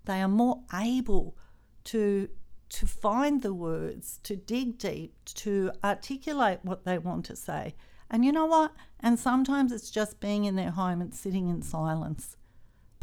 they 0.06 0.20
are 0.20 0.28
more 0.28 0.62
able 0.72 1.36
to 1.84 2.28
to 2.70 2.86
find 2.86 3.42
the 3.42 3.54
words, 3.54 4.18
to 4.24 4.34
dig 4.34 4.78
deep, 4.78 5.14
to 5.26 5.70
articulate 5.84 6.58
what 6.62 6.84
they 6.84 6.98
want 6.98 7.24
to 7.26 7.36
say. 7.36 7.74
And 8.10 8.24
you 8.24 8.32
know 8.32 8.46
what? 8.46 8.72
And 8.98 9.16
sometimes 9.18 9.70
it's 9.70 9.90
just 9.90 10.18
being 10.18 10.44
in 10.44 10.56
their 10.56 10.72
home 10.72 11.00
and 11.00 11.14
sitting 11.14 11.48
in 11.48 11.62
silence 11.62 12.36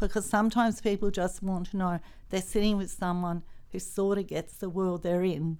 because 0.08 0.26
sometimes 0.26 0.80
people 0.80 1.10
just 1.10 1.42
want 1.42 1.70
to 1.70 1.76
know 1.76 2.00
they're 2.30 2.42
sitting 2.42 2.76
with 2.76 2.90
someone 2.90 3.42
who 3.70 3.78
sort 3.78 4.18
of 4.18 4.26
gets 4.26 4.54
the 4.54 4.68
world 4.68 5.02
they're 5.02 5.22
in. 5.22 5.58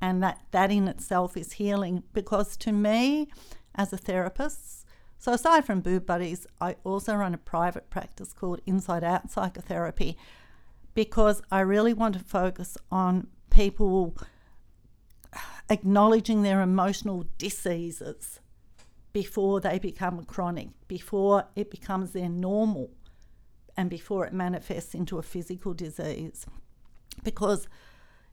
And 0.00 0.22
that, 0.22 0.40
that 0.52 0.70
in 0.70 0.88
itself 0.88 1.36
is 1.36 1.52
healing 1.52 2.04
because 2.12 2.56
to 2.58 2.72
me, 2.72 3.28
as 3.74 3.92
a 3.92 3.96
therapist, 3.98 4.86
so 5.18 5.32
aside 5.32 5.66
from 5.66 5.80
Boob 5.80 6.06
Buddies, 6.06 6.46
I 6.60 6.76
also 6.84 7.14
run 7.14 7.34
a 7.34 7.38
private 7.38 7.90
practice 7.90 8.32
called 8.32 8.60
Inside 8.64 9.04
Out 9.04 9.30
Psychotherapy 9.30 10.16
because 10.94 11.42
I 11.50 11.60
really 11.60 11.92
want 11.92 12.14
to 12.14 12.24
focus 12.24 12.78
on 12.90 13.26
people 13.50 14.16
acknowledging 15.68 16.42
their 16.42 16.62
emotional 16.62 17.26
diseases 17.38 18.40
before 19.12 19.60
they 19.60 19.78
become 19.78 20.24
chronic, 20.24 20.68
before 20.88 21.44
it 21.56 21.70
becomes 21.70 22.12
their 22.12 22.28
normal 22.28 22.90
and 23.80 23.88
before 23.88 24.26
it 24.26 24.32
manifests 24.34 24.94
into 24.94 25.18
a 25.18 25.22
physical 25.22 25.72
disease. 25.72 26.44
Because, 27.24 27.66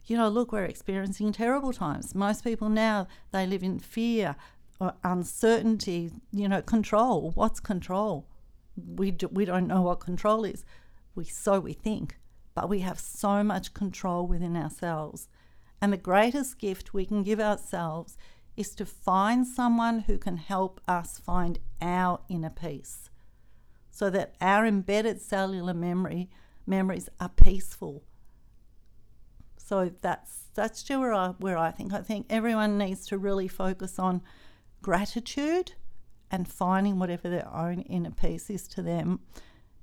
you 0.05 0.17
know, 0.17 0.27
look, 0.27 0.51
we're 0.51 0.65
experiencing 0.65 1.31
terrible 1.31 1.71
times. 1.71 2.13
Most 2.13 2.43
people 2.43 2.67
now, 2.67 3.07
they 3.31 3.47
live 3.47 3.63
in 3.63 3.79
fear 3.79 4.35
or 4.81 4.93
uncertainty, 5.05 6.11
you 6.33 6.49
know, 6.49 6.61
control. 6.61 7.31
What's 7.31 7.61
control? 7.61 8.27
We, 8.75 9.11
do, 9.11 9.29
we 9.29 9.45
don't 9.45 9.67
know 9.67 9.83
what 9.83 10.01
control 10.01 10.43
is. 10.43 10.65
We 11.15 11.23
so 11.23 11.61
we 11.61 11.71
think, 11.71 12.17
but 12.53 12.67
we 12.67 12.81
have 12.81 12.99
so 12.99 13.41
much 13.41 13.73
control 13.73 14.27
within 14.27 14.57
ourselves. 14.57 15.29
And 15.81 15.93
the 15.93 15.97
greatest 15.97 16.59
gift 16.59 16.93
we 16.93 17.05
can 17.05 17.23
give 17.23 17.39
ourselves 17.39 18.17
is 18.57 18.75
to 18.75 18.85
find 18.85 19.47
someone 19.47 19.99
who 19.99 20.17
can 20.17 20.35
help 20.35 20.81
us 20.89 21.19
find 21.19 21.59
our 21.81 22.19
inner 22.27 22.49
peace 22.49 23.09
so 23.97 24.11
that 24.11 24.35
our 24.39 24.63
embedded 24.63 25.19
cellular 25.19 25.73
memory 25.73 26.29
memories 26.67 27.09
are 27.19 27.29
peaceful. 27.29 28.03
So 29.57 29.91
that's 30.01 30.43
that's 30.53 30.87
where 30.87 31.15
I 31.15 31.29
where 31.39 31.57
I 31.57 31.71
think 31.71 31.93
I 31.93 32.01
think 32.01 32.27
everyone 32.29 32.77
needs 32.77 33.07
to 33.07 33.17
really 33.17 33.47
focus 33.47 33.97
on 33.97 34.21
gratitude 34.83 35.71
and 36.29 36.47
finding 36.47 36.99
whatever 36.99 37.27
their 37.27 37.51
own 37.51 37.81
inner 37.81 38.11
peace 38.11 38.51
is 38.51 38.67
to 38.67 38.83
them 38.83 39.21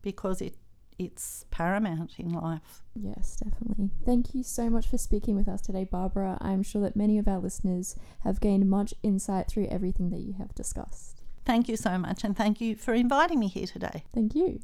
because 0.00 0.40
it 0.40 0.58
it's 0.96 1.44
paramount 1.50 2.12
in 2.16 2.32
life. 2.32 2.84
Yes, 2.94 3.40
definitely. 3.42 3.90
Thank 4.06 4.32
you 4.32 4.44
so 4.44 4.70
much 4.70 4.86
for 4.86 4.96
speaking 4.96 5.34
with 5.34 5.48
us 5.48 5.60
today, 5.60 5.82
Barbara. 5.82 6.38
I'm 6.40 6.62
sure 6.62 6.82
that 6.82 6.94
many 6.94 7.18
of 7.18 7.26
our 7.26 7.40
listeners 7.40 7.96
have 8.20 8.40
gained 8.40 8.70
much 8.70 8.94
insight 9.02 9.48
through 9.48 9.66
everything 9.72 10.10
that 10.10 10.20
you 10.20 10.34
have 10.34 10.54
discussed. 10.54 11.13
Thank 11.44 11.68
you 11.68 11.76
so 11.76 11.98
much, 11.98 12.24
and 12.24 12.36
thank 12.36 12.60
you 12.60 12.74
for 12.74 12.94
inviting 12.94 13.38
me 13.38 13.48
here 13.48 13.66
today. 13.66 14.04
Thank 14.14 14.34
you. 14.34 14.60